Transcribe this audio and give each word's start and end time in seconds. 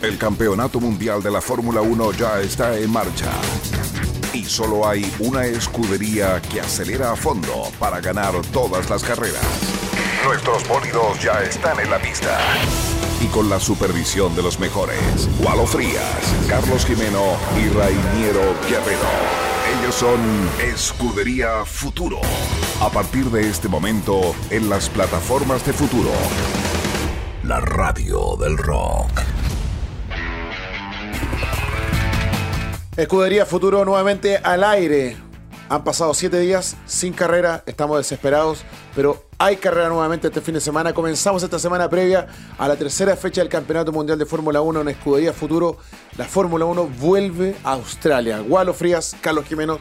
El 0.00 0.16
campeonato 0.16 0.78
mundial 0.78 1.20
de 1.24 1.30
la 1.30 1.40
Fórmula 1.40 1.80
1 1.80 2.12
ya 2.12 2.40
está 2.40 2.78
en 2.78 2.88
marcha. 2.88 3.32
Y 4.32 4.44
solo 4.44 4.88
hay 4.88 5.12
una 5.18 5.44
escudería 5.44 6.40
que 6.40 6.60
acelera 6.60 7.12
a 7.12 7.16
fondo 7.16 7.64
para 7.80 8.00
ganar 8.00 8.32
todas 8.52 8.88
las 8.90 9.02
carreras. 9.02 9.42
Nuestros 10.24 10.68
bólidos 10.68 11.20
ya 11.20 11.42
están 11.42 11.80
en 11.80 11.90
la 11.90 11.98
pista. 11.98 12.38
Y 13.20 13.26
con 13.26 13.50
la 13.50 13.58
supervisión 13.58 14.36
de 14.36 14.42
los 14.42 14.60
mejores, 14.60 15.28
Walo 15.40 15.66
Frías, 15.66 16.36
Carlos 16.48 16.86
Jimeno 16.86 17.36
y 17.56 17.68
Rainiero 17.70 18.54
Guerrero. 18.68 19.08
Ellos 19.80 19.96
son 19.96 20.20
Escudería 20.60 21.64
Futuro. 21.64 22.20
A 22.80 22.88
partir 22.88 23.24
de 23.32 23.48
este 23.48 23.66
momento, 23.66 24.32
en 24.50 24.70
las 24.70 24.88
plataformas 24.88 25.66
de 25.66 25.72
Futuro. 25.72 26.12
La 27.42 27.58
radio 27.58 28.36
del 28.36 28.56
rock. 28.56 29.27
Escudería 32.98 33.46
Futuro 33.46 33.84
nuevamente 33.84 34.38
al 34.38 34.64
aire. 34.64 35.16
Han 35.68 35.84
pasado 35.84 36.12
siete 36.14 36.40
días 36.40 36.76
sin 36.84 37.12
carrera, 37.12 37.62
estamos 37.64 37.96
desesperados, 37.96 38.64
pero 38.96 39.24
hay 39.38 39.54
carrera 39.56 39.88
nuevamente 39.88 40.26
este 40.26 40.40
fin 40.40 40.54
de 40.54 40.60
semana. 40.60 40.92
Comenzamos 40.92 41.44
esta 41.44 41.60
semana 41.60 41.88
previa 41.88 42.26
a 42.58 42.66
la 42.66 42.74
tercera 42.74 43.14
fecha 43.14 43.40
del 43.40 43.48
Campeonato 43.48 43.92
Mundial 43.92 44.18
de 44.18 44.26
Fórmula 44.26 44.62
1 44.62 44.80
en 44.80 44.88
Escudería 44.88 45.32
Futuro. 45.32 45.78
La 46.16 46.24
Fórmula 46.24 46.64
1 46.64 46.86
vuelve 46.98 47.54
a 47.62 47.74
Australia. 47.74 48.40
Gualo 48.40 48.74
Frías, 48.74 49.14
Carlos 49.20 49.44
Jiménez, 49.44 49.76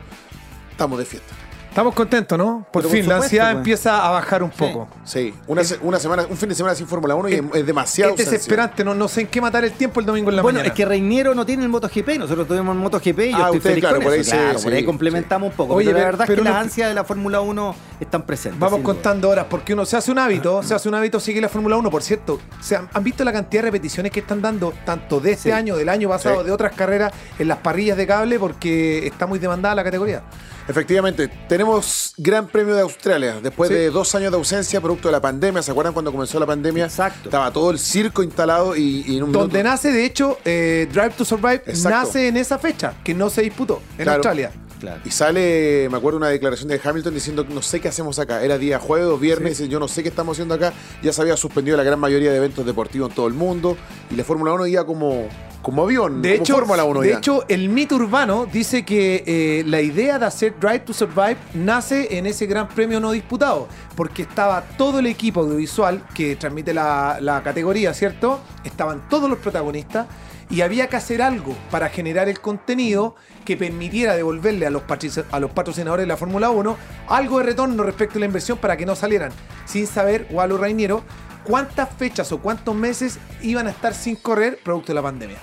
estamos 0.69 0.99
de 0.99 1.05
fiesta. 1.05 1.36
Estamos 1.77 1.93
contentos, 1.93 2.35
¿no? 2.39 2.65
Por 2.71 2.81
Pero 2.81 2.89
por 2.89 2.97
fin, 2.97 3.07
la 3.07 3.17
ansiedad 3.17 3.45
pues. 3.51 3.57
empieza 3.57 4.07
a 4.07 4.09
bajar 4.09 4.41
un 4.41 4.49
poco. 4.49 4.87
Sí, 5.03 5.31
una, 5.45 5.63
se- 5.63 5.77
una 5.83 5.99
semana, 5.99 6.25
un 6.27 6.35
fin 6.35 6.49
de 6.49 6.55
semana 6.55 6.73
sin 6.73 6.87
Fórmula 6.87 7.13
1 7.13 7.29
y 7.29 7.33
es, 7.35 7.41
es 7.53 7.65
demasiado. 7.67 8.15
Es 8.15 8.17
desesperante, 8.17 8.83
no, 8.83 8.95
no 8.95 9.07
sé 9.07 9.21
en 9.21 9.27
qué 9.27 9.39
matar 9.39 9.63
el 9.63 9.73
tiempo 9.73 9.99
el 9.99 10.07
domingo 10.07 10.31
en 10.31 10.37
la 10.37 10.41
Bueno, 10.41 10.57
mañana. 10.57 10.73
es 10.73 10.75
que 10.75 10.85
Reiniero 10.85 11.35
no 11.35 11.45
tiene 11.45 11.61
el 11.61 11.69
MotoGP, 11.69 12.17
nosotros 12.17 12.47
tuvimos 12.47 12.75
el 12.75 12.81
MotoGP 12.81 13.19
y 13.19 13.29
yo 13.29 13.37
Ah, 13.37 13.39
estoy 13.41 13.57
ustedes, 13.57 13.61
feliz 13.61 13.79
claro, 13.81 13.95
con 13.97 14.03
por 14.05 14.13
eso, 14.15 14.31
ahí 14.33 14.39
sí, 14.39 14.43
claro, 14.43 14.59
por 14.59 14.73
ahí 14.73 14.85
complementamos 14.85 15.49
un 15.51 15.55
poco. 15.55 15.73
Oye, 15.75 15.85
pero 15.85 15.99
la 15.99 16.03
pero- 16.05 16.17
verdad 16.17 16.29
es 16.31 16.35
que 16.35 16.43
no- 16.43 16.49
las 16.49 16.63
ansias 16.63 16.89
de 16.89 16.95
la 16.95 17.03
Fórmula 17.03 17.41
1 17.41 17.75
están 17.99 18.23
presentes. 18.23 18.59
Vamos 18.59 18.77
sin 18.77 18.83
duda. 18.83 18.93
contando 18.95 19.29
horas, 19.29 19.45
porque 19.47 19.73
uno 19.73 19.85
se 19.85 19.97
hace 19.97 20.09
un 20.11 20.17
hábito, 20.17 20.63
se 20.63 20.73
hace 20.73 20.89
un 20.89 20.95
hábito 20.95 21.19
seguir 21.19 21.43
la 21.43 21.49
Fórmula 21.49 21.77
1. 21.77 21.91
Por 21.91 22.01
cierto, 22.01 22.39
¿se 22.59 22.75
han, 22.75 22.89
han 22.91 23.03
visto 23.03 23.23
la 23.23 23.31
cantidad 23.31 23.61
de 23.61 23.67
repeticiones 23.67 24.11
que 24.11 24.21
están 24.21 24.41
dando, 24.41 24.73
tanto 24.83 25.19
de 25.19 25.33
este 25.33 25.49
Sí. 25.49 25.51
año, 25.51 25.77
del 25.77 25.89
año 25.89 26.09
pasado, 26.09 26.39
Sí. 26.39 26.47
de 26.47 26.51
otras 26.53 26.73
carreras, 26.73 27.13
en 27.37 27.47
las 27.47 27.59
parrillas 27.59 27.97
de 27.97 28.07
cable, 28.07 28.39
porque 28.39 29.05
está 29.05 29.27
muy 29.27 29.37
demandada 29.37 29.75
la 29.75 29.83
categoría? 29.83 30.23
Efectivamente, 30.67 31.29
tenemos 31.47 32.13
Gran 32.17 32.47
Premio 32.47 32.75
de 32.75 32.81
Australia. 32.81 33.39
Después 33.41 33.69
Sí. 33.69 33.75
de 33.75 33.89
dos 33.89 34.13
años 34.15 34.31
de 34.31 34.37
ausencia, 34.37 34.81
producto 34.81 35.07
de 35.07 35.13
la 35.13 35.21
pandemia. 35.21 35.61
¿Se 35.61 35.71
acuerdan 35.71 35.93
cuando 35.93 36.11
comenzó 36.11 36.39
la 36.39 36.45
pandemia? 36.45 36.85
Exacto. 36.85 37.29
Estaba 37.29 37.51
todo 37.51 37.71
el 37.71 37.79
circo 37.79 38.21
instalado 38.23 38.75
y, 38.75 39.03
y 39.07 39.17
en 39.17 39.23
un 39.23 39.31
Donde 39.31 39.59
minuto- 39.59 39.69
nace, 39.71 39.91
de 39.91 40.05
hecho, 40.05 40.37
eh, 40.43 40.87
Drive 40.91 41.11
to 41.11 41.23
Survive, 41.25 41.63
Exacto. 41.65 41.89
nace 41.89 42.27
en 42.27 42.37
esa 42.37 42.57
fecha, 42.59 42.95
que 43.03 43.13
no 43.13 43.29
se 43.29 43.41
disputó 43.43 43.81
en 43.97 44.03
Claro. 44.03 44.17
Australia. 44.17 44.51
Claro. 44.79 45.01
Y 45.05 45.09
sale, 45.09 45.87
me 45.89 45.97
acuerdo, 45.97 46.17
una 46.17 46.27
declaración 46.29 46.67
de 46.69 46.79
Hamilton 46.83 47.11
diciendo 47.15 47.43
no 47.49 47.63
sé 47.63 47.79
qué 47.79 47.87
hacemos 47.87 48.19
acá. 48.19 48.43
Era 48.43 48.59
día 48.59 48.77
jueves 48.77 49.07
o 49.07 49.17
viernes, 49.17 49.57
dice, 49.57 49.67
yo 49.69 49.79
no 49.79 49.87
sé 49.87 50.03
qué 50.03 50.09
estamos 50.09 50.35
haciendo 50.35 50.53
acá. 50.53 50.71
Ya 51.01 51.11
se 51.13 51.21
había 51.21 51.35
suspendido 51.35 51.77
la 51.77 51.83
gran 51.83 51.99
mayoría 51.99 52.29
de 52.29 52.37
eventos 52.37 52.63
deportivos 52.63 53.09
en 53.09 53.15
todo 53.15 53.25
el 53.27 53.33
mundo. 53.33 53.75
Y 54.11 54.15
la 54.15 54.23
Fórmula 54.23 54.53
1 54.53 54.67
iba 54.67 54.85
como, 54.85 55.27
como 55.67 55.83
avión, 55.83 56.21
De 56.21 56.29
como 56.35 56.43
hecho, 56.43 56.53
Fórmula 56.55 56.85
1 56.85 57.01
de 57.01 57.09
ya. 57.09 57.17
hecho, 57.17 57.43
el 57.49 57.67
mito 57.67 57.97
urbano 57.97 58.45
dice 58.45 58.85
que 58.85 59.21
eh, 59.27 59.63
la 59.67 59.81
idea 59.81 60.17
de 60.17 60.25
hacer 60.25 60.57
Drive 60.61 60.79
to 60.79 60.93
Survive 60.93 61.35
nace 61.55 62.17
en 62.17 62.25
ese 62.25 62.45
gran 62.45 62.69
premio 62.69 63.01
no 63.01 63.11
disputado, 63.11 63.67
porque 63.97 64.21
estaba 64.21 64.61
todo 64.77 64.99
el 64.99 65.07
equipo 65.07 65.41
audiovisual 65.41 66.05
que 66.15 66.37
transmite 66.37 66.73
la, 66.73 67.17
la 67.19 67.43
categoría, 67.43 67.93
¿cierto? 67.93 68.39
Estaban 68.63 69.09
todos 69.09 69.29
los 69.29 69.39
protagonistas 69.39 70.07
y 70.49 70.61
había 70.61 70.87
que 70.87 70.95
hacer 70.95 71.21
algo 71.21 71.53
para 71.69 71.89
generar 71.89 72.29
el 72.29 72.39
contenido 72.39 73.15
que 73.43 73.57
permitiera 73.57 74.15
devolverle 74.15 74.67
a 74.67 74.69
los, 74.69 74.83
patrici- 74.83 75.25
a 75.29 75.39
los 75.41 75.51
patrocinadores 75.51 76.03
de 76.03 76.07
la 76.07 76.15
Fórmula 76.15 76.49
1 76.49 76.77
algo 77.09 77.39
de 77.39 77.43
retorno 77.43 77.83
respecto 77.83 78.17
a 78.17 78.19
la 78.21 78.25
inversión 78.27 78.57
para 78.57 78.77
que 78.77 78.85
no 78.85 78.95
salieran 78.95 79.33
sin 79.65 79.85
saber, 79.85 80.27
Walo 80.31 80.57
Reiniero, 80.57 81.03
cuántas 81.43 81.89
fechas 81.97 82.31
o 82.31 82.37
cuántos 82.39 82.73
meses 82.73 83.19
iban 83.41 83.67
a 83.67 83.71
estar 83.71 83.93
sin 83.93 84.15
correr 84.15 84.59
producto 84.63 84.87
de 84.91 84.95
la 84.95 85.01
pandemia. 85.03 85.37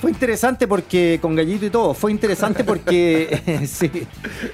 Fue 0.00 0.10
interesante 0.10 0.68
porque, 0.68 1.18
con 1.20 1.34
gallito 1.34 1.66
y 1.66 1.70
todo, 1.70 1.94
fue 1.94 2.10
interesante 2.10 2.64
porque, 2.64 3.66
sí. 3.66 3.90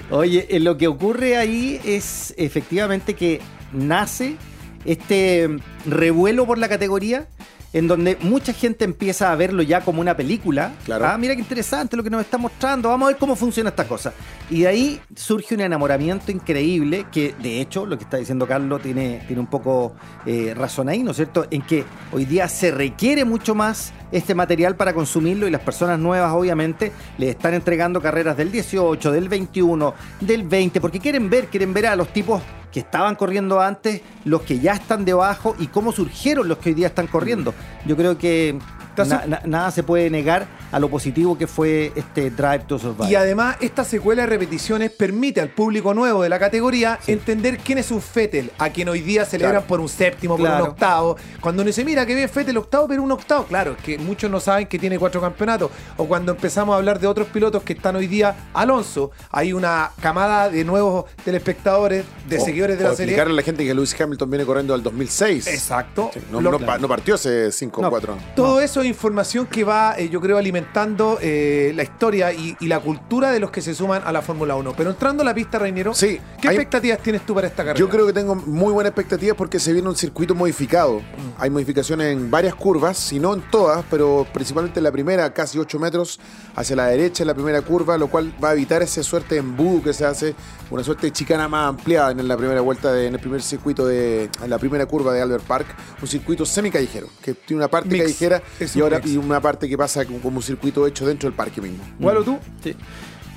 Oye, 0.09 0.47
eh, 0.49 0.59
lo 0.59 0.77
que 0.77 0.87
ocurre 0.87 1.37
ahí 1.37 1.79
es 1.83 2.33
efectivamente 2.37 3.13
que 3.13 3.41
nace 3.73 4.37
este 4.85 5.49
revuelo 5.85 6.45
por 6.45 6.57
la 6.57 6.69
categoría 6.69 7.27
en 7.73 7.87
donde 7.87 8.17
mucha 8.21 8.53
gente 8.53 8.85
empieza 8.85 9.31
a 9.31 9.35
verlo 9.35 9.63
ya 9.63 9.81
como 9.81 10.01
una 10.01 10.15
película. 10.15 10.73
Claro. 10.85 11.05
Ah, 11.05 11.17
mira 11.17 11.35
qué 11.35 11.41
interesante 11.41 11.95
lo 11.95 12.03
que 12.03 12.09
nos 12.09 12.21
está 12.21 12.37
mostrando, 12.37 12.89
vamos 12.89 13.07
a 13.07 13.11
ver 13.11 13.17
cómo 13.17 13.35
funciona 13.35 13.69
esta 13.69 13.87
cosa. 13.87 14.13
Y 14.49 14.61
de 14.61 14.67
ahí 14.67 15.01
surge 15.15 15.55
un 15.55 15.61
enamoramiento 15.61 16.31
increíble 16.31 17.05
que, 17.11 17.33
de 17.41 17.61
hecho, 17.61 17.85
lo 17.85 17.97
que 17.97 18.03
está 18.03 18.17
diciendo 18.17 18.47
Carlos 18.47 18.81
tiene, 18.81 19.23
tiene 19.27 19.39
un 19.39 19.47
poco 19.47 19.93
eh, 20.25 20.53
razón 20.55 20.89
ahí, 20.89 21.03
¿no 21.03 21.11
es 21.11 21.17
cierto? 21.17 21.47
En 21.49 21.61
que 21.61 21.85
hoy 22.11 22.25
día 22.25 22.47
se 22.47 22.71
requiere 22.71 23.25
mucho 23.25 23.55
más 23.55 23.93
este 24.11 24.35
material 24.35 24.75
para 24.75 24.93
consumirlo 24.93 25.47
y 25.47 25.51
las 25.51 25.61
personas 25.61 25.99
nuevas, 25.99 26.33
obviamente, 26.33 26.91
le 27.17 27.29
están 27.29 27.53
entregando 27.53 28.01
carreras 28.01 28.35
del 28.35 28.51
18, 28.51 29.11
del 29.11 29.29
21, 29.29 29.93
del 30.19 30.43
20, 30.43 30.81
porque 30.81 30.99
quieren 30.99 31.29
ver, 31.29 31.47
quieren 31.47 31.73
ver 31.73 31.87
a 31.87 31.95
los 31.95 32.11
tipos 32.11 32.41
que 32.71 32.79
estaban 32.79 33.15
corriendo 33.15 33.59
antes, 33.61 34.01
los 34.25 34.41
que 34.41 34.59
ya 34.59 34.73
están 34.73 35.05
debajo 35.05 35.55
y 35.59 35.67
cómo 35.67 35.91
surgieron 35.91 36.47
los 36.47 36.57
que 36.59 36.69
hoy 36.69 36.75
día 36.75 36.87
están 36.87 37.07
corriendo. 37.07 37.53
Yo 37.85 37.95
creo 37.97 38.17
que 38.17 38.57
na- 39.09 39.25
na- 39.27 39.41
nada 39.45 39.71
se 39.71 39.83
puede 39.83 40.09
negar 40.09 40.47
a 40.71 40.79
lo 40.79 40.89
positivo 40.89 41.37
que 41.37 41.47
fue 41.47 41.91
este 41.95 42.29
Drive 42.31 42.65
to 42.67 42.79
Survive. 42.79 43.09
Y 43.09 43.15
además, 43.15 43.57
esta 43.61 43.83
secuela 43.83 44.21
de 44.23 44.27
repeticiones 44.27 44.91
permite 44.91 45.41
al 45.41 45.49
público 45.49 45.93
nuevo 45.93 46.23
de 46.23 46.29
la 46.29 46.39
categoría 46.39 46.99
entender 47.07 47.57
quién 47.57 47.77
es 47.77 47.91
un 47.91 48.01
Fettel, 48.01 48.51
a 48.57 48.69
quien 48.69 48.89
hoy 48.89 49.01
día 49.01 49.25
celebran 49.25 49.53
Claro. 49.55 49.67
por 49.67 49.79
un 49.79 49.89
séptimo, 49.89 50.35
por 50.37 50.45
Claro. 50.45 50.63
un 50.65 50.69
octavo. 50.71 51.17
Cuando 51.39 51.61
uno 51.61 51.67
dice, 51.67 51.83
mira 51.85 52.05
que 52.05 52.15
bien 52.15 52.29
Fettel 52.29 52.57
octavo, 52.57 52.87
pero 52.87 53.03
un 53.03 53.11
octavo. 53.11 53.45
Claro, 53.45 53.73
es 53.77 53.83
que 53.83 53.97
muchos 53.97 54.29
no 54.31 54.39
saben 54.39 54.67
que 54.67 54.79
tiene 54.79 54.97
cuatro 54.97 55.19
campeonatos. 55.21 55.71
O 55.97 56.05
cuando 56.05 56.31
empezamos 56.31 56.73
a 56.73 56.77
hablar 56.77 56.99
de 56.99 57.07
otros 57.07 57.27
pilotos 57.27 57.63
que 57.63 57.73
están 57.73 57.95
hoy 57.95 58.07
día, 58.07 58.35
Alonso, 58.53 59.11
hay 59.31 59.53
una 59.53 59.91
camada 60.01 60.49
de 60.49 60.63
nuevos 60.63 61.05
telespectadores, 61.25 62.05
de 62.29 62.37
O- 62.37 62.45
seguidores 62.45 62.77
de 62.77 62.85
o 62.85 62.89
la 62.89 62.95
serie. 62.95 63.11
explicarle 63.13 63.33
a 63.33 63.35
la 63.37 63.41
gente 63.43 63.65
que 63.65 63.73
Lewis 63.73 63.99
Hamilton 63.99 64.29
viene 64.29 64.45
corriendo 64.45 64.73
al 64.73 64.83
2006. 64.83 65.47
Exacto. 65.47 66.11
Sí, 66.13 66.19
No, 66.31 66.87
partió 66.87 67.15
hace 67.15 67.51
5 67.51 67.81
o 67.81 67.83
No. 67.83 67.89
4. 67.89 68.17
Todo 68.35 68.61
eso 68.61 68.81
es 68.81 68.87
información 68.87 69.45
que 69.47 69.63
va, 69.63 69.95
eh, 69.97 70.09
yo 70.09 70.21
creo, 70.21 70.37
alimentando 70.37 70.60
eh, 71.21 71.71
la 71.75 71.83
historia 71.83 72.31
y, 72.33 72.55
y 72.59 72.67
la 72.67 72.79
cultura 72.79 73.31
de 73.31 73.39
los 73.39 73.51
que 73.51 73.61
se 73.61 73.73
suman 73.73 74.01
a 74.05 74.11
la 74.11 74.21
Fórmula 74.21 74.55
1. 74.55 74.73
Pero 74.77 74.89
entrando 74.91 75.23
a 75.23 75.25
la 75.25 75.33
pista, 75.33 75.59
Reinero, 75.59 75.93
Sí, 75.93 76.19
¿qué 76.41 76.47
hay- 76.49 76.55
expectativas 76.55 76.99
tienes 76.99 77.25
tú 77.25 77.33
para 77.35 77.47
esta 77.47 77.63
carrera? 77.63 77.79
Yo 77.79 77.89
creo 77.89 78.05
que 78.05 78.13
tengo 78.13 78.35
muy 78.35 78.71
buenas 78.73 78.91
expectativas 78.91 79.35
porque 79.37 79.59
se 79.59 79.73
viene 79.73 79.87
un 79.89 79.95
circuito 79.95 80.35
modificado. 80.35 80.99
Mm. 80.99 81.03
Hay 81.37 81.49
modificaciones 81.49 82.11
en 82.13 82.29
varias 82.31 82.55
curvas, 82.55 82.97
si 82.97 83.19
no 83.19 83.33
en 83.33 83.41
todas, 83.49 83.83
pero 83.89 84.25
principalmente 84.33 84.79
en 84.79 84.83
la 84.83 84.91
primera, 84.91 85.33
casi 85.33 85.57
8 85.59 85.79
metros 85.79 86.19
hacia 86.55 86.75
la 86.75 86.87
derecha 86.87 87.23
en 87.23 87.27
la 87.27 87.33
primera 87.33 87.61
curva, 87.61 87.97
lo 87.97 88.07
cual 88.07 88.33
va 88.43 88.49
a 88.49 88.53
evitar 88.53 88.81
esa 88.81 89.01
suerte 89.03 89.35
de 89.35 89.39
embudo 89.41 89.83
que 89.83 89.93
se 89.93 90.05
hace, 90.05 90.35
una 90.69 90.83
suerte 90.83 91.07
de 91.07 91.11
chicana 91.13 91.47
más 91.47 91.67
ampliada 91.69 92.11
en 92.11 92.27
la 92.27 92.37
primera 92.37 92.61
vuelta, 92.61 92.91
de- 92.93 93.07
en 93.07 93.13
el 93.15 93.19
primer 93.19 93.41
circuito 93.41 93.85
de 93.85 94.29
en 94.43 94.49
la 94.49 94.57
primera 94.57 94.85
curva 94.85 95.13
de 95.13 95.21
Albert 95.21 95.43
Park, 95.45 95.65
un 96.01 96.07
circuito 96.07 96.45
semicallejero, 96.45 97.07
que 97.21 97.33
tiene 97.33 97.61
una 97.61 97.67
parte 97.69 97.89
Mix. 97.89 98.01
callejera 98.03 98.41
y, 98.59 98.77
un 98.77 98.83
ahora, 98.83 99.01
y 99.03 99.17
una 99.17 99.41
parte 99.41 99.67
que 99.67 99.77
pasa 99.77 100.05
como 100.05 100.19
como 100.21 100.37
un 100.37 100.43
circuito 100.51 100.85
hecho 100.87 101.05
dentro 101.07 101.27
del 101.29 101.35
parque 101.35 101.61
mismo. 101.61 101.83
Gualo, 101.99 102.23
tú. 102.23 102.37
Sí. 102.63 102.75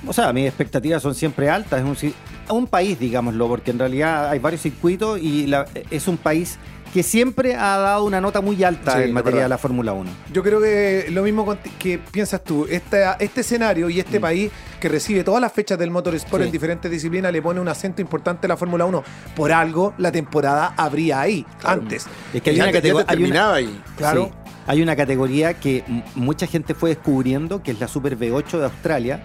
O 0.07 0.13
sea, 0.13 0.31
mis 0.33 0.45
expectativas 0.45 1.01
son 1.01 1.15
siempre 1.15 1.49
altas. 1.49 1.79
Es 1.83 2.03
un, 2.03 2.13
un 2.57 2.67
país, 2.67 2.99
digámoslo, 2.99 3.47
porque 3.47 3.71
en 3.71 3.79
realidad 3.79 4.29
hay 4.29 4.39
varios 4.39 4.61
circuitos 4.61 5.19
y 5.19 5.47
la- 5.47 5.65
es 5.89 6.07
un 6.07 6.17
país 6.17 6.57
que 6.93 7.01
siempre 7.03 7.55
ha 7.55 7.77
dado 7.77 8.05
una 8.05 8.21
nota 8.21 8.39
muy 8.39 8.63
alta 8.63 8.93
Sí, 8.97 9.03
en 9.03 9.13
materia 9.13 9.41
de 9.43 9.49
la 9.49 9.57
Fórmula 9.57 9.91
1. 9.91 10.09
Yo 10.31 10.43
creo 10.43 10.61
que 10.61 11.07
lo 11.11 11.23
mismo 11.23 11.57
que 11.79 11.97
piensas 11.97 12.41
tú. 12.43 12.67
Esta- 12.69 13.13
este 13.19 13.41
escenario 13.41 13.89
y 13.89 13.99
este 13.99 14.19
país 14.19 14.49
que 14.79 14.87
recibe 14.87 15.23
todas 15.23 15.41
las 15.41 15.51
fechas 15.51 15.77
del 15.79 15.89
motorsport 15.91 16.43
Sí. 16.43 16.45
en 16.47 16.51
diferentes 16.53 16.89
disciplinas 16.89 17.33
le 17.33 17.41
pone 17.41 17.59
un 17.59 17.67
acento 17.67 18.01
importante 18.01 18.45
a 18.45 18.49
la 18.49 18.55
Fórmula 18.57 18.85
1. 18.85 19.03
Por 19.35 19.51
algo 19.51 19.93
la 19.97 20.11
temporada 20.11 20.73
habría 20.77 21.19
ahí, 21.19 21.45
Claro. 21.59 21.81
antes. 21.81 22.05
Es 22.33 22.41
que 22.41 22.51
hay 22.51 22.55
Y 22.57 22.59
una, 22.59 22.67
antes- 22.69 23.05
terminaba 23.07 23.55
ahí. 23.55 23.81
Claro. 23.97 24.31
Sí. 24.31 24.44
Hay 24.67 24.81
una 24.81 24.95
categoría 24.95 25.53
que 25.53 25.83
mucha 26.15 26.47
gente 26.47 26.73
fue 26.73 26.89
descubriendo, 26.89 27.61
que 27.61 27.71
es 27.71 27.79
la 27.79 27.87
Super 27.87 28.17
V8 28.17 28.57
de 28.57 28.65
Australia, 28.65 29.23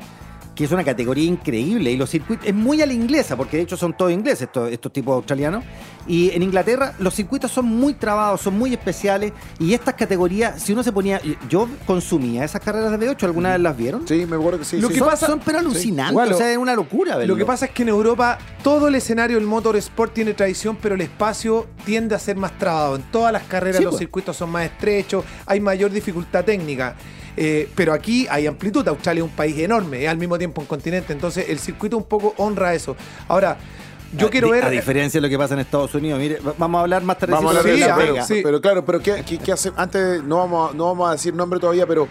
que 0.55 0.65
es 0.65 0.73
una 0.73 0.85
categoría 0.85 1.25
increíble 1.25 1.91
y 1.91 1.97
los 1.97 2.11
circuitos 2.11 2.47
es 2.47 2.55
muy 2.55 2.83
a 2.83 2.87
la 2.87 2.93
inglesa, 2.93 3.37
porque 3.37 3.57
de 3.59 3.63
hecho 3.63 3.77
son 3.77 3.97
todos 3.97 4.13
ingleses 4.13 4.43
estos, 4.43 4.71
estos 4.71 4.93
tipos 4.93 5.15
australianos. 5.15 5.65
Y 6.07 6.31
en 6.33 6.43
Inglaterra 6.43 6.93
los 6.99 7.15
circuitos 7.15 7.51
son 7.51 7.67
muy 7.67 7.95
trabados, 7.95 8.41
son 8.41 8.59
muy 8.59 8.73
especiales 8.73 9.33
y 9.59 9.75
estas 9.75 9.95
categorías, 9.95 10.61
si 10.63 10.73
uno 10.73 10.83
se 10.83 10.93
ponía, 10.93 11.21
yo 11.49 11.69
consumía 11.87 12.45
esas 12.45 12.61
carreras 12.61 12.99
de 12.99 13.11
V8, 13.15 13.23
¿alguna 13.25 13.51
vez 13.53 13.61
las 13.61 13.77
vieron? 13.77 14.07
Sí, 14.09 14.27
me 14.27 14.37
acuerdo 14.37 14.59
que 14.59 14.65
sí. 14.65 14.81
Lo 14.81 14.89
sí. 14.89 14.95
que 14.95 14.99
son, 15.01 15.09
pasa- 15.09 15.27
son 15.27 15.41
pero 15.45 15.59
alucinantes, 15.59 16.33
o 16.33 16.37
sea, 16.37 16.51
es 16.51 16.59
una 16.59 16.75
locura. 16.75 17.13
Lo 17.15 17.19
verlo. 17.21 17.37
que 17.37 17.45
pasa 17.47 17.67
es 17.67 17.71
que 17.73 17.83
en 17.83 17.89
Europa 17.91 18.39
todo 18.63 18.89
el 18.89 18.95
escenario 18.97 19.37
del 19.37 19.47
motorsport 19.47 20.13
tiene 20.13 20.35
tradición, 20.35 20.77
pero 20.81 20.95
el 20.95 21.01
espacio 21.03 21.67
tiende 21.85 22.15
a 22.15 22.19
ser 22.19 22.37
más 22.37 22.59
trabado. 22.59 22.97
En 22.97 23.03
todas 23.11 23.33
las 23.33 23.45
carreras 23.45 23.79
Sí, 23.79 23.85
los 23.85 23.93
pues. 23.93 23.99
circuitos 24.01 24.37
son 24.37 24.51
más 24.51 24.65
estrechos, 24.65 25.25
hay 25.47 25.61
mayor 25.61 25.91
dificultad 25.91 26.45
técnica. 26.45 26.97
Eh, 27.37 27.69
pero 27.75 27.93
aquí 27.93 28.27
hay 28.31 28.47
amplitud. 28.47 28.87
Australia 28.89 29.21
es 29.25 29.31
un 29.31 29.35
país 29.37 29.57
enorme, 29.59 30.03
es 30.05 30.09
al 30.09 30.17
mismo 30.19 30.37
tiempo 30.39 30.61
un 30.61 30.67
continente. 30.67 31.13
Entonces 31.13 31.47
el 31.49 31.59
circuito 31.59 31.97
un 31.97 32.05
poco 32.05 32.35
honra 32.39 32.75
eso. 32.75 32.97
Ahora, 33.29 33.57
yo 34.17 34.27
A- 34.27 34.31
quiero 34.31 34.51
ver. 34.51 34.65
A 34.65 34.71
diferencia 34.71 35.19
de 35.21 35.27
lo 35.27 35.31
que 35.31 35.39
pasa 35.39 35.55
en 35.55 35.61
Estados 35.61 35.95
Unidos, 35.95 36.19
mire, 36.19 36.41
va- 36.41 36.55
vamos 36.59 36.79
a 36.81 36.83
hablar 36.83 37.03
más 37.05 37.17
tarde 37.19 37.33
Vamos 37.35 37.55
a 37.55 37.59
hablar 37.61 37.75
Sí, 37.75 37.81
de 37.81 37.85
eso, 37.87 37.95
ah, 37.95 37.97
pero, 37.99 38.25
sí. 38.25 38.41
pero 38.43 38.61
claro, 38.61 38.85
pero 38.85 39.01
¿qué, 39.01 39.23
qué, 39.27 39.39
qué 39.39 39.53
hace? 39.53 39.71
Antes 39.77 40.23
no 40.25 40.39
vamos, 40.39 40.71
a, 40.73 40.77
no 40.77 40.87
vamos 40.87 41.09
a 41.09 41.13
decir 41.13 41.33
nombre 41.33 41.61
todavía, 41.61 41.87
pero 41.87 42.09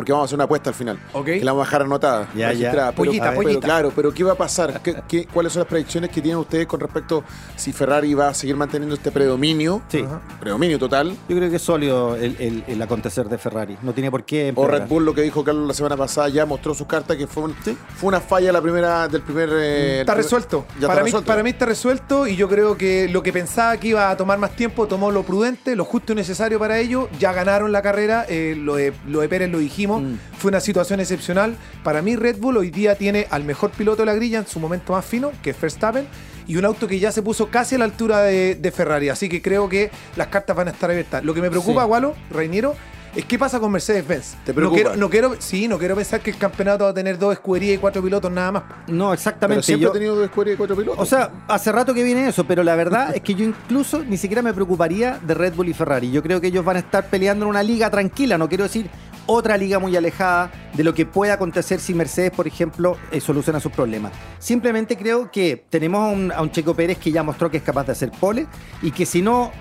porque 0.00 0.12
vamos 0.12 0.24
a 0.24 0.26
hacer 0.28 0.36
una 0.36 0.44
apuesta 0.44 0.70
al 0.70 0.74
final. 0.74 0.98
Ok. 1.12 1.26
Que 1.26 1.44
la 1.44 1.52
vamos 1.52 1.66
a 1.66 1.68
dejar 1.68 1.82
anotada. 1.82 2.28
Ya, 2.34 2.48
registrada. 2.48 2.90
ya. 2.90 2.96
Pero- 2.96 3.10
Pollita, 3.10 3.30
pero, 3.32 3.42
pollita. 3.42 3.60
claro, 3.60 3.92
pero 3.94 4.14
¿qué 4.14 4.24
va 4.24 4.32
a 4.32 4.34
pasar? 4.34 4.80
¿Qué, 4.82 4.96
qué- 5.06 5.26
cuáles 5.26 5.52
son 5.52 5.60
las 5.60 5.68
predicciones 5.68 6.08
que 6.10 6.22
tienen 6.22 6.38
ustedes 6.38 6.66
con 6.66 6.80
respecto 6.80 7.22
si 7.56 7.72
Ferrari 7.74 8.14
va 8.14 8.28
a 8.28 8.34
seguir 8.34 8.56
manteniendo 8.56 8.94
este 8.94 9.10
predominio? 9.10 9.82
Sí. 9.88 10.02
Predominio 10.40 10.78
total. 10.78 11.14
Yo 11.28 11.36
creo 11.36 11.50
que 11.50 11.56
es 11.56 11.62
sólido 11.62 12.16
el, 12.16 12.34
el- 12.38 12.64
el 12.66 12.80
acontecer 12.82 13.28
de 13.28 13.36
Ferrari. 13.36 13.76
No 13.82 13.92
tiene 13.92 14.10
por 14.10 14.24
qué. 14.24 14.52
O. 14.56 14.66
Red 14.66 14.86
Bull, 14.88 15.04
lo 15.04 15.12
que 15.14 15.20
dijo 15.20 15.44
Carlos 15.44 15.68
la 15.68 15.74
semana 15.74 15.96
pasada, 15.98 16.28
ya 16.30 16.46
mostró 16.46 16.74
sus 16.74 16.86
cartas 16.86 17.16
que 17.18 17.26
fue, 17.26 17.42
un- 17.42 17.54
Sí. 17.64 17.76
fue 17.96 18.08
una 18.08 18.20
falla 18.20 18.52
la 18.52 18.62
primera 18.62 19.06
del 19.08 19.20
primer. 19.22 19.50
eh, 19.52 20.00
Está 20.00 20.12
el 20.12 20.18
resuelto. 20.18 20.64
Ya 20.80 20.86
para, 20.86 20.92
está 20.92 21.02
mí, 21.02 21.04
resuelto. 21.08 21.26
para 21.26 21.42
mí 21.42 21.50
está 21.50 21.66
resuelto 21.66 22.26
y 22.26 22.36
yo 22.36 22.48
creo 22.48 22.76
que 22.78 23.08
lo 23.10 23.22
que 23.22 23.32
pensaba 23.32 23.76
que 23.76 23.88
iba 23.88 24.08
a 24.10 24.16
tomar 24.16 24.38
más 24.38 24.52
tiempo 24.56 24.86
tomó 24.86 25.10
lo 25.10 25.22
prudente, 25.24 25.76
lo 25.76 25.84
justo 25.84 26.12
y 26.12 26.16
necesario 26.16 26.58
para 26.58 26.78
ello. 26.78 27.08
Ya 27.18 27.32
ganaron 27.32 27.72
la 27.72 27.82
carrera, 27.82 28.24
eh, 28.28 28.54
lo, 28.56 28.76
de, 28.76 28.92
lo 29.08 29.20
de 29.20 29.28
Pérez 29.28 29.50
lo 29.50 29.58
dijimos, 29.58 29.89
Mm. 29.98 30.18
fue 30.38 30.50
una 30.50 30.60
situación 30.60 31.00
excepcional. 31.00 31.56
Para 31.82 32.00
mí 32.02 32.14
Red 32.16 32.36
Bull 32.38 32.56
hoy 32.58 32.70
día 32.70 32.94
tiene 32.94 33.26
al 33.30 33.44
mejor 33.44 33.70
piloto 33.72 34.02
de 34.02 34.06
la 34.06 34.14
grilla 34.14 34.38
en 34.38 34.46
su 34.46 34.60
momento 34.60 34.92
más 34.92 35.04
fino, 35.04 35.32
que 35.42 35.50
es 35.50 35.60
Verstappen, 35.60 36.06
y 36.46 36.56
un 36.56 36.64
auto 36.64 36.86
que 36.86 36.98
ya 36.98 37.10
se 37.12 37.22
puso 37.22 37.48
casi 37.50 37.74
a 37.74 37.78
la 37.78 37.84
altura 37.84 38.22
de, 38.22 38.54
de 38.54 38.70
Ferrari. 38.72 39.08
Así 39.08 39.28
que 39.28 39.42
creo 39.42 39.68
que 39.68 39.90
las 40.16 40.28
cartas 40.28 40.56
van 40.56 40.68
a 40.68 40.70
estar 40.70 40.90
abiertas. 40.90 41.24
Lo 41.24 41.34
que 41.34 41.40
me 41.42 41.50
preocupa, 41.50 41.84
Sí. 41.84 41.90
Walo, 41.90 42.14
Reiniero, 42.30 42.74
es 43.14 43.24
qué 43.24 43.38
pasa 43.38 43.58
con 43.58 43.72
Mercedes-Benz. 43.72 44.36
¿Te 44.44 44.52
No 44.54 44.70
quiero, 44.72 44.96
no 44.96 45.10
quiero, 45.10 45.34
sí, 45.38 45.66
no 45.68 45.78
quiero 45.78 45.96
pensar 45.96 46.20
que 46.20 46.30
el 46.30 46.38
campeonato 46.38 46.84
va 46.84 46.90
a 46.90 46.94
tener 46.94 47.18
dos 47.18 47.32
escuderías 47.32 47.74
y 47.74 47.78
cuatro 47.78 48.02
pilotos 48.02 48.30
nada 48.30 48.52
más. 48.52 48.62
No, 48.86 49.06
Pero 49.06 49.12
exactamente. 49.14 49.62
siempre 49.64 49.82
Yo- 49.84 49.90
ha 49.90 49.92
tenido 49.92 50.14
dos 50.16 50.24
escuderías 50.24 50.54
y 50.54 50.58
cuatro 50.58 50.76
pilotos. 50.76 51.00
O 51.02 51.06
sea, 51.06 51.30
hace 51.48 51.72
rato 51.72 51.92
que 51.94 52.02
viene 52.04 52.28
eso, 52.28 52.44
pero 52.44 52.62
la 52.62 52.76
verdad 52.76 53.14
es 53.14 53.20
que 53.22 53.34
yo 53.34 53.44
incluso 53.44 54.04
ni 54.04 54.16
siquiera 54.16 54.42
me 54.42 54.52
preocuparía 54.54 55.18
de 55.22 55.34
Red 55.34 55.54
Bull 55.54 55.68
y 55.68 55.74
Ferrari. 55.74 56.10
Yo 56.10 56.22
creo 56.22 56.40
que 56.40 56.48
ellos 56.48 56.64
van 56.64 56.76
a 56.76 56.80
estar 56.80 57.06
peleando 57.06 57.44
en 57.46 57.50
una 57.50 57.62
liga 57.62 57.90
tranquila, 57.90 58.38
no 58.38 58.48
quiero 58.48 58.64
decir 58.64 58.88
otra 59.26 59.56
liga 59.56 59.78
muy 59.78 59.94
alejada 59.96 60.50
de 60.74 60.82
lo 60.82 60.92
que 60.92 61.06
pueda 61.06 61.34
acontecer 61.34 61.78
si 61.78 61.94
Mercedes, 61.94 62.32
por 62.32 62.48
ejemplo, 62.48 62.96
eh, 63.12 63.20
soluciona 63.20 63.60
sus 63.60 63.70
problemas. 63.70 64.10
Simplemente 64.40 64.96
creo 64.96 65.30
que 65.30 65.64
tenemos 65.70 66.00
a 66.00 66.08
un, 66.12 66.32
a 66.32 66.42
un 66.42 66.50
Checo 66.50 66.74
Pérez 66.74 66.98
que 66.98 67.12
ya 67.12 67.22
mostró 67.22 67.48
que 67.50 67.58
es 67.58 67.62
capaz 67.62 67.86
de 67.86 67.92
hacer 67.92 68.10
pole 68.10 68.46
y 68.82 68.90
que 68.90 69.06
si 69.06 69.22
no 69.22 69.52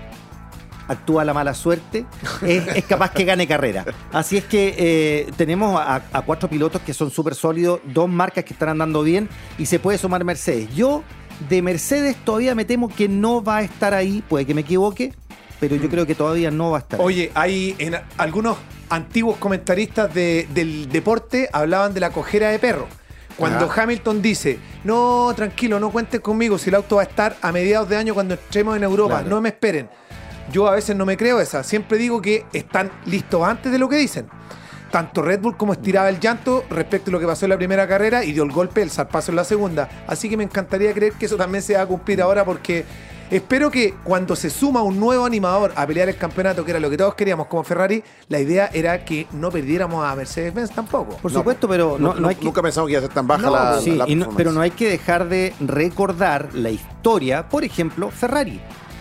actúa 0.89 1.23
la 1.23 1.33
mala 1.33 1.53
suerte, 1.53 2.05
es, 2.45 2.67
es 2.75 2.83
capaz 2.85 3.11
que 3.11 3.23
gane 3.23 3.47
carrera. 3.47 3.85
Así 4.11 4.35
es 4.37 4.43
que 4.43 4.75
eh, 4.77 5.31
tenemos 5.37 5.79
a, 5.79 6.01
a 6.11 6.21
cuatro 6.23 6.49
pilotos 6.49 6.81
que 6.81 6.93
son 6.93 7.09
súper 7.11 7.35
sólidos, 7.35 7.79
dos 7.85 8.09
marcas 8.09 8.43
que 8.43 8.51
están 8.53 8.69
andando 8.69 9.01
bien 9.03 9.29
y 9.57 9.65
se 9.67 9.79
puede 9.79 9.97
sumar 9.97 10.23
Mercedes. 10.25 10.67
Yo 10.75 11.03
de 11.47 11.61
Mercedes 11.61 12.17
todavía 12.25 12.53
me 12.55 12.65
temo 12.65 12.89
que 12.89 13.07
no 13.07 13.41
va 13.41 13.57
a 13.57 13.61
estar 13.61 13.93
ahí, 13.93 14.21
puede 14.27 14.45
que 14.45 14.53
me 14.53 14.61
equivoque, 14.61 15.13
pero 15.61 15.75
yo 15.77 15.87
creo 15.89 16.05
que 16.05 16.15
todavía 16.15 16.51
no 16.51 16.71
va 16.71 16.77
a 16.77 16.81
estar. 16.81 16.99
ahí. 16.99 17.05
Oye, 17.05 17.31
hay 17.35 17.75
en 17.79 17.95
algunos 18.17 18.57
antiguos 18.89 19.37
comentaristas 19.37 20.13
de- 20.13 20.47
del 20.53 20.89
deporte 20.89 21.47
hablaban 21.53 21.93
de 21.93 21.99
la 21.99 22.09
cojera 22.09 22.49
de 22.49 22.59
perro. 22.59 22.87
Cuando. 23.37 23.71
Hamilton 23.71 24.21
dice, 24.21 24.59
no, 24.83 25.31
tranquilo, 25.33 25.79
no 25.79 25.91
cuenten 25.91 26.19
conmigo, 26.19 26.57
si 26.57 26.69
el 26.69 26.75
auto 26.75 26.97
va 26.97 27.03
a 27.03 27.05
estar 27.05 27.37
a 27.41 27.53
mediados 27.53 27.87
de 27.87 27.95
año 27.95 28.13
cuando 28.13 28.33
entremos 28.33 28.75
en 28.75 28.83
Europa, 28.83 29.19
Claro. 29.19 29.29
no 29.29 29.39
me 29.41 29.47
esperen. 29.47 29.89
Yo 30.51 30.67
a 30.67 30.71
veces 30.71 30.95
no 30.95 31.05
me 31.05 31.17
creo 31.17 31.39
esa, 31.39 31.63
siempre 31.63 31.97
digo 31.97 32.21
que 32.21 32.45
están 32.53 32.91
listos 33.05 33.43
antes 33.47 33.71
de 33.71 33.77
lo 33.79 33.87
que 33.89 33.97
dicen. 33.97 34.27
Tanto 34.91 35.21
Red 35.21 35.41
Bull 35.41 35.55
como 35.55 35.73
estiraba 35.73 36.09
el 36.09 36.19
llanto 36.19 36.63
respecto 36.69 37.11
a 37.11 37.13
lo 37.13 37.19
que 37.19 37.27
pasó 37.27 37.45
en 37.45 37.49
la 37.51 37.57
primera 37.57 37.87
carrera 37.87 38.23
y 38.23 38.31
dio 38.31 38.41
el 38.43 38.51
golpe, 38.51 38.81
el 38.81 38.89
zarpazo 38.89 39.31
en 39.31 39.35
la 39.35 39.43
segunda. 39.43 39.87
Así 40.07 40.27
que 40.29 40.35
me 40.37 40.43
encantaría 40.43 40.91
creer 40.93 41.13
que 41.13 41.27
eso 41.27 41.35
también 41.37 41.61
se 41.61 41.75
va 41.75 41.81
a 41.83 41.85
cumplir 41.85 42.19
ahora 42.23 42.43
porque 42.43 42.85
espero 43.29 43.69
que 43.69 43.93
cuando 44.03 44.35
se 44.35 44.49
suma 44.49 44.81
un 44.81 44.99
nuevo 44.99 45.25
animador 45.25 45.73
a 45.75 45.85
pelear 45.85 46.09
el 46.09 46.17
campeonato, 46.17 46.65
que 46.65 46.71
era 46.71 46.79
lo 46.79 46.89
que 46.89 46.97
todos 46.97 47.13
queríamos 47.13 47.45
como 47.45 47.63
Ferrari, 47.63 48.03
la 48.29 48.39
idea 48.39 48.71
era 48.73 49.05
que 49.05 49.27
no 49.33 49.51
perdiéramos 49.51 50.03
a 50.03 50.15
Mercedes-Benz 50.15 50.71
tampoco. 50.71 51.17
Por 51.17 51.31
No, 51.31 51.37
supuesto, 51.37 51.67
pero 51.67 51.97
no, 51.99 52.15
No- 52.15 52.19
no 52.21 52.27
hay 52.29 52.35
que... 52.37 52.45
Nunca 52.45 52.63
pensamos 52.63 52.87
que 52.87 52.93
iba 52.93 52.99
a 52.99 53.03
ser 53.03 53.13
tan 53.13 53.27
baja 53.27 53.43
No, 53.43 53.51
la, 53.51 53.79
Sí, 53.79 53.91
la 53.91 54.05
y 54.09 54.15
no- 54.15 54.21
performance. 54.25 54.37
pero 54.37 54.51
no 54.53 54.61
hay 54.61 54.71
que 54.71 54.89
dejar 54.89 55.29
de 55.29 55.53
recordar 55.59 56.49
la 56.53 56.71
historia, 56.71 57.47
por 57.47 57.63
ejemplo, 57.63 58.09
Ferrari. 58.09 58.59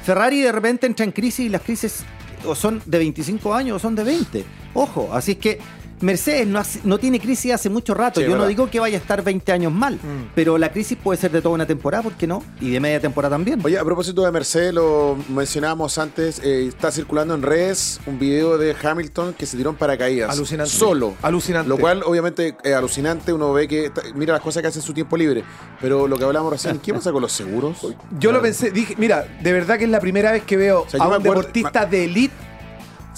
Ferrari 0.09 0.41
de 0.41 0.51
repente 0.51 0.87
entra 0.87 1.05
en 1.05 1.13
crisis 1.13 1.41
y 1.41 1.49
las 1.51 1.61
crisis 1.61 2.03
o 2.47 2.55
son 2.55 2.81
de 2.87 2.97
25 2.97 3.53
años 3.53 3.77
o 3.77 3.79
son 3.79 3.95
de 3.95 4.05
20. 4.05 4.43
Ojo, 4.73 5.11
así 5.13 5.33
es 5.33 5.37
que 5.37 5.59
Mercedes 6.01 6.47
no, 6.47 6.59
hace- 6.59 6.81
no 6.85 6.99
tiene 6.99 7.19
crisis 7.21 7.53
hace 7.53 7.69
mucho 7.69 7.95
rato. 7.95 8.21
Sí, 8.21 8.27
Yo 8.27 8.37
no 8.37 8.47
digo 8.47 8.71
que 8.71 8.81
vaya 8.81 8.97
a 8.99 9.01
estar 9.01 9.23
20 9.23 9.51
años 9.53 9.73
mal, 9.73 9.95
Mm. 9.97 10.31
pero 10.35 10.59
la 10.59 10.71
crisis 10.71 10.97
puede 11.03 11.19
ser 11.21 11.31
de 11.31 11.41
toda 11.43 11.55
una 11.55 11.67
temporada, 11.67 12.03
¿por 12.03 12.13
qué 12.15 12.27
no? 12.27 12.43
Y 12.61 12.71
de 12.71 12.81
media 12.81 13.01
temporada 13.01 13.35
también. 13.35 13.61
Oye, 13.65 13.79
a 13.79 13.85
propósito 13.85 14.25
de 14.25 14.31
Mercedes, 14.31 14.73
lo 14.75 15.17
mencionábamos 15.29 15.99
antes, 15.99 16.41
eh, 16.45 16.67
está 16.69 16.91
circulando 16.91 17.35
en 17.35 17.43
redes 17.43 18.01
un 18.07 18.19
video 18.19 18.59
de 18.59 18.75
Hamilton 18.81 19.35
que 19.35 19.47
se 19.47 19.57
tiró 19.57 19.71
en 19.71 19.77
paracaídas. 19.77 20.31
Alucinante. 20.31 20.71
Solo. 20.73 21.15
Alucinante. 21.23 21.69
Lo 21.69 21.79
cual, 21.79 22.03
obviamente, 22.05 22.57
es 22.63 22.75
alucinante. 22.75 23.33
Uno 23.33 23.53
ve 23.53 23.67
que 23.69 23.87
está- 23.87 24.03
mira 24.15 24.33
las 24.35 24.43
cosas 24.43 24.63
que 24.63 24.69
hace 24.69 24.79
en 24.79 24.85
su 24.85 24.93
tiempo 24.93 25.17
libre. 25.17 25.43
Pero 25.81 26.07
lo 26.09 26.17
que 26.17 26.25
hablamos 26.25 26.53
recién, 26.53 26.79
¿qué 26.79 26.93
pasa 26.95 27.13
con 27.13 27.23
los 27.23 27.33
seguros? 27.33 27.79
Yo 28.19 28.33
lo 28.33 28.41
pensé, 28.43 28.71
dije, 28.71 28.95
mira, 28.99 29.27
de 29.43 29.53
verdad 29.53 29.79
que 29.79 29.85
es 29.85 29.91
la 29.91 30.01
primera 30.01 30.33
vez 30.33 30.43
que 30.45 30.57
veo 30.57 30.85
sea, 30.89 30.99
yo 30.99 31.05
a 31.05 31.09
un 31.09 31.15
acuerdo- 31.15 31.41
deportista 31.43 31.87
de 31.87 32.05
elite 32.05 32.35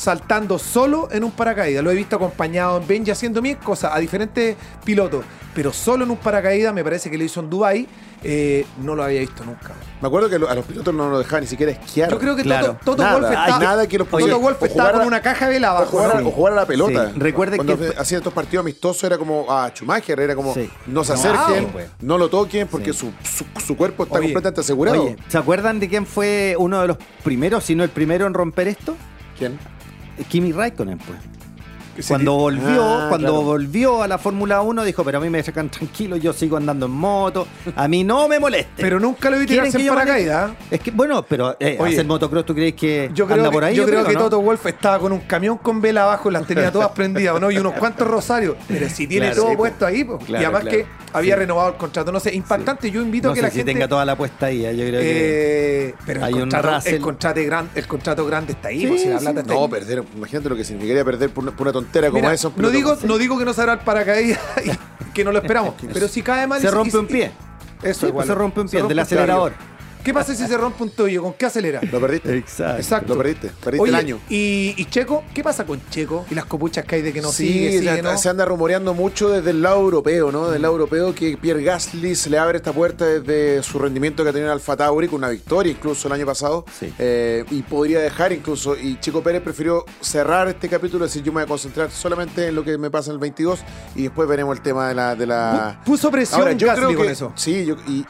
saltando 0.00 0.58
solo 0.58 1.08
en 1.12 1.24
un 1.24 1.30
paracaídas. 1.30 1.84
Lo 1.84 1.90
he 1.90 1.94
visto 1.94 2.16
acompañado 2.16 2.78
en 2.78 2.86
Benji 2.86 3.10
haciendo 3.10 3.42
mil 3.42 3.58
cosas 3.58 3.92
a 3.94 3.98
diferentes 3.98 4.56
pilotos, 4.82 5.24
pero 5.54 5.74
solo 5.74 6.04
en 6.04 6.10
un 6.10 6.16
paracaídas, 6.16 6.72
me 6.72 6.82
parece 6.82 7.10
que 7.10 7.18
lo 7.18 7.24
hizo 7.24 7.40
en 7.40 7.50
Dubai, 7.50 7.86
eh, 8.22 8.64
no 8.82 8.94
lo 8.94 9.02
había 9.04 9.20
visto 9.20 9.44
nunca. 9.44 9.72
Me 10.00 10.08
acuerdo 10.08 10.30
que 10.30 10.36
a 10.36 10.54
los 10.54 10.64
pilotos 10.64 10.94
no 10.94 11.10
nos 11.10 11.18
dejaban 11.18 11.42
ni 11.42 11.46
siquiera 11.48 11.72
esquiar. 11.72 12.10
Yo 12.10 12.18
creo 12.18 12.34
que 12.34 12.42
Claro. 12.42 12.78
Toto, 12.82 12.96
Toto 12.96 13.02
Nada, 13.02 13.46
está, 13.46 13.58
nada 13.58 13.86
que 13.86 13.98
los 13.98 14.08
Toto 14.08 14.24
o 14.38 14.64
estaba 14.64 14.92
con 14.92 15.06
una 15.06 15.20
caja 15.20 15.46
de 15.48 15.52
vela 15.52 15.74
O 15.74 15.76
abajo. 15.76 15.90
jugar, 15.98 16.16
a, 16.16 16.20
¿no? 16.22 16.28
o 16.28 16.30
jugar 16.32 16.52
a 16.54 16.56
la 16.56 16.66
pelota. 16.66 17.10
Sí. 17.12 17.18
Recuerde 17.18 17.56
Cuando 17.56 17.78
que- 17.78 17.92
hacía 17.98 18.18
estos 18.18 18.32
partidos 18.32 18.62
amistosos 18.64 19.04
era 19.04 19.18
como 19.18 19.52
a 19.52 19.68
Schumacher, 19.68 20.18
era 20.18 20.34
como 20.34 20.54
Sí. 20.54 20.70
no 20.86 21.04
se 21.04 21.12
No, 21.12 21.18
acerquen, 21.18 21.66
pues. 21.72 21.90
no 22.00 22.16
lo 22.16 22.30
toquen 22.30 22.68
porque 22.68 22.94
Sí. 22.94 23.00
su, 23.00 23.12
su, 23.28 23.44
su 23.66 23.76
cuerpo 23.76 24.04
está 24.04 24.16
Oye, 24.18 24.28
completamente 24.28 24.60
asegurado. 24.62 25.02
Oye, 25.02 25.16
¿se 25.28 25.36
acuerdan 25.36 25.78
de 25.78 25.88
quién 25.90 26.06
fue 26.06 26.54
uno 26.58 26.80
de 26.80 26.88
los 26.88 26.96
primeros, 27.22 27.64
si 27.64 27.74
no 27.74 27.84
el 27.84 27.90
primero 27.90 28.26
en 28.26 28.32
romper 28.32 28.68
esto? 28.68 28.96
¿Quién? 29.38 29.58
Kimi 30.28 30.52
Raikkonen, 30.52 30.98
pues. 30.98 31.39
Cuando 32.06 32.34
volvió, 32.34 32.82
Ah, 32.84 33.06
cuando 33.08 33.28
claro. 33.32 33.42
volvió 33.42 34.02
a 34.02 34.08
la 34.08 34.18
Fórmula 34.18 34.60
1, 34.62 34.84
dijo, 34.84 35.04
pero 35.04 35.18
a 35.18 35.20
mí 35.20 35.28
me 35.30 35.42
dejan 35.42 35.68
tranquilo, 35.70 36.16
yo 36.16 36.32
sigo 36.32 36.56
andando 36.56 36.86
en 36.86 36.92
moto, 36.92 37.46
a 37.76 37.88
mí 37.88 38.04
no 38.04 38.28
me 38.28 38.38
moleste. 38.38 38.70
Pero 38.82 38.98
nunca 39.00 39.28
lo 39.30 39.38
vi 39.38 39.46
¿Quieren 39.46 39.70
tirarse 39.70 39.88
en 39.88 39.94
paracaídas. 39.94 40.50
Es 40.70 40.80
que, 40.80 40.90
bueno, 40.90 41.24
pero 41.28 41.56
eh, 41.60 41.76
Oye, 41.80 41.92
hacer 41.94 42.06
motocross, 42.06 42.46
¿tú 42.46 42.54
crees 42.54 42.74
que 42.74 43.10
Yo 43.12 43.26
creo, 43.26 43.38
anda 43.38 43.50
por 43.50 43.64
ahí? 43.64 43.74
yo 43.74 43.84
creo 43.86 44.04
que 44.04 44.12
¿no? 44.14 44.20
Toto 44.20 44.40
Wolf 44.40 44.64
estaba 44.66 44.98
con 44.98 45.12
un 45.12 45.20
camión 45.20 45.58
con 45.58 45.80
vela 45.80 46.04
abajo 46.04 46.30
y 46.30 46.32
las 46.34 46.46
tenía 46.46 46.70
todas 46.72 46.90
prendidas, 46.90 47.34
¿o 47.36 47.40
¿no? 47.40 47.50
Y 47.50 47.58
unos 47.58 47.74
cuantos 47.74 48.06
rosarios. 48.08 48.56
Pero 48.68 48.88
si 48.88 49.06
tiene 49.06 49.26
Claro, 49.26 49.42
todo 49.42 49.50
sí, 49.50 49.56
puesto 49.56 49.86
ahí, 49.86 50.04
pues. 50.04 50.24
Claro, 50.24 50.42
y 50.42 50.44
además 50.44 50.62
claro. 50.62 50.76
que 50.78 50.86
había 51.12 51.34
Sí. 51.34 51.38
renovado 51.40 51.68
el 51.70 51.74
contrato. 51.76 52.12
No 52.12 52.20
sé, 52.20 52.34
impactante. 52.34 52.90
Yo 52.90 53.02
invito 53.02 53.28
No 53.28 53.32
a 53.32 53.34
que 53.34 53.40
sé 53.40 53.46
la 53.46 53.50
si 53.50 53.56
gente. 53.58 53.72
tenga 53.72 53.88
toda 53.88 54.04
la 54.04 54.16
puesta 54.16 54.46
ahí, 54.46 54.64
eh, 54.64 54.76
yo 54.76 54.86
creo 54.86 55.00
que... 55.00 55.88
Eh, 55.88 55.94
pero 56.06 56.24
hay 56.24 56.32
el 56.34 56.42
un 56.42 56.50
contrato, 56.50 56.88
el, 56.88 57.00
contrato 57.00 57.40
gran- 57.44 57.70
el 57.74 57.86
contrato 57.86 58.26
grande 58.26 58.52
está 58.52 58.68
ahí, 58.68 58.80
Sí, 58.80 58.86
pues, 58.86 59.02
si 59.02 59.08
la 59.08 59.18
sí. 59.18 59.24
plata 59.24 59.40
está 59.40 59.54
No, 59.54 59.68
perder, 59.68 60.04
imagínate 60.16 60.48
lo 60.48 60.56
que 60.56 60.64
significaría 60.64 61.04
perder 61.04 61.30
por 61.30 61.44
una, 61.44 61.52
por 61.52 61.66
una 61.66 61.72
tontera 61.90 62.08
como 62.10 62.22
Mira, 62.22 62.34
esa. 62.34 62.48
un 62.48 62.54
no, 62.56 62.70
digo, 62.70 62.96
no 63.02 63.18
digo 63.18 63.38
que 63.38 63.44
no 63.44 63.52
se 63.52 63.60
abra 63.60 63.74
el 63.74 63.78
paracaídas 63.80 64.38
y 64.64 65.10
que 65.12 65.24
no 65.24 65.32
lo 65.32 65.38
esperamos, 65.38 65.74
pero 65.92 66.08
si 66.08 66.22
cae 66.22 66.46
mal. 66.46 66.58
y 66.58 66.62
Se 66.62 66.70
rompe 66.70 66.96
y 66.96 67.00
un 67.00 67.06
pie. 67.06 67.32
Eso 67.82 68.00
Sí, 68.00 68.06
igual. 68.06 68.12
pues 68.12 68.26
se 68.28 68.34
rompe 68.34 68.60
un 68.60 68.68
pie 68.68 68.82
del 68.82 68.98
acelerador. 68.98 69.52
¿Qué 70.02 70.14
pasa 70.14 70.34
si 70.34 70.46
se 70.46 70.56
rompe 70.56 70.82
un 70.82 70.90
tobillo? 70.90 71.22
¿Con 71.22 71.34
qué 71.34 71.46
acelera? 71.46 71.80
Lo 71.90 72.00
perdiste. 72.00 72.36
Exacto. 72.36 72.76
Exacto. 72.76 73.14
Lo 73.14 73.18
perdiste. 73.18 73.50
Perdiste 73.62 73.82
Oye, 73.82 73.90
el 73.90 73.96
año. 73.96 74.20
Y, 74.30 74.74
y 74.76 74.84
Checo? 74.86 75.24
¿Qué 75.34 75.42
pasa 75.42 75.66
con 75.66 75.80
Checo? 75.90 76.24
Y 76.30 76.34
las 76.34 76.46
copuchas 76.46 76.84
que 76.84 76.96
hay 76.96 77.02
de 77.02 77.12
que 77.12 77.20
no 77.20 77.30
sí, 77.30 77.46
sigue, 77.46 77.78
sigue, 77.78 77.96
se, 77.96 78.02
¿no? 78.02 78.16
se 78.16 78.28
anda 78.28 78.44
rumoreando 78.44 78.94
mucho 78.94 79.28
desde 79.28 79.50
el 79.50 79.62
lado 79.62 79.80
europeo, 79.80 80.32
¿no? 80.32 80.48
Del 80.48 80.62
lado 80.62 80.74
europeo 80.74 81.14
que 81.14 81.36
Pierre 81.36 81.62
Gasly 81.62 82.14
se 82.14 82.30
le 82.30 82.38
abre 82.38 82.56
esta 82.58 82.72
puerta 82.72 83.04
desde 83.04 83.62
su 83.62 83.78
rendimiento 83.78 84.22
que 84.22 84.30
ha 84.30 84.32
tenido 84.32 84.48
en 84.48 84.54
Alfa 84.54 84.76
Tauri, 84.76 85.06
con 85.08 85.18
una 85.18 85.28
victoria 85.28 85.72
incluso 85.72 86.08
el 86.08 86.14
año 86.14 86.26
pasado. 86.26 86.64
Sí. 86.78 86.92
Eh, 86.98 87.44
y 87.50 87.62
podría 87.62 88.00
dejar 88.00 88.32
incluso. 88.32 88.76
Y 88.76 88.98
Chico 89.00 89.22
Pérez 89.22 89.42
prefirió 89.42 89.84
cerrar 90.00 90.48
este 90.48 90.68
capítulo, 90.68 91.04
decir, 91.04 91.22
yo 91.22 91.32
me 91.32 91.40
voy 91.40 91.44
a 91.44 91.48
concentrar 91.48 91.90
solamente 91.90 92.48
en 92.48 92.54
lo 92.54 92.64
que 92.64 92.78
me 92.78 92.90
pasa 92.90 93.10
en 93.10 93.14
el 93.14 93.20
22 93.20 93.60
y 93.94 94.04
después 94.04 94.28
veremos 94.28 94.56
el 94.56 94.62
tema 94.62 94.88
de 94.88 94.94
la. 94.94 95.14
De 95.14 95.26
la... 95.26 95.82
Puso 95.84 96.10
presión 96.10 96.40
Ahora, 96.40 96.52
yo 96.52 96.66
Gasly 96.66 96.86
creo 96.86 96.90
que, 96.90 96.96
con 96.96 97.12
eso. 97.12 97.32
Sí, 97.36 97.66
yo, 97.66 97.76
y 97.86 98.04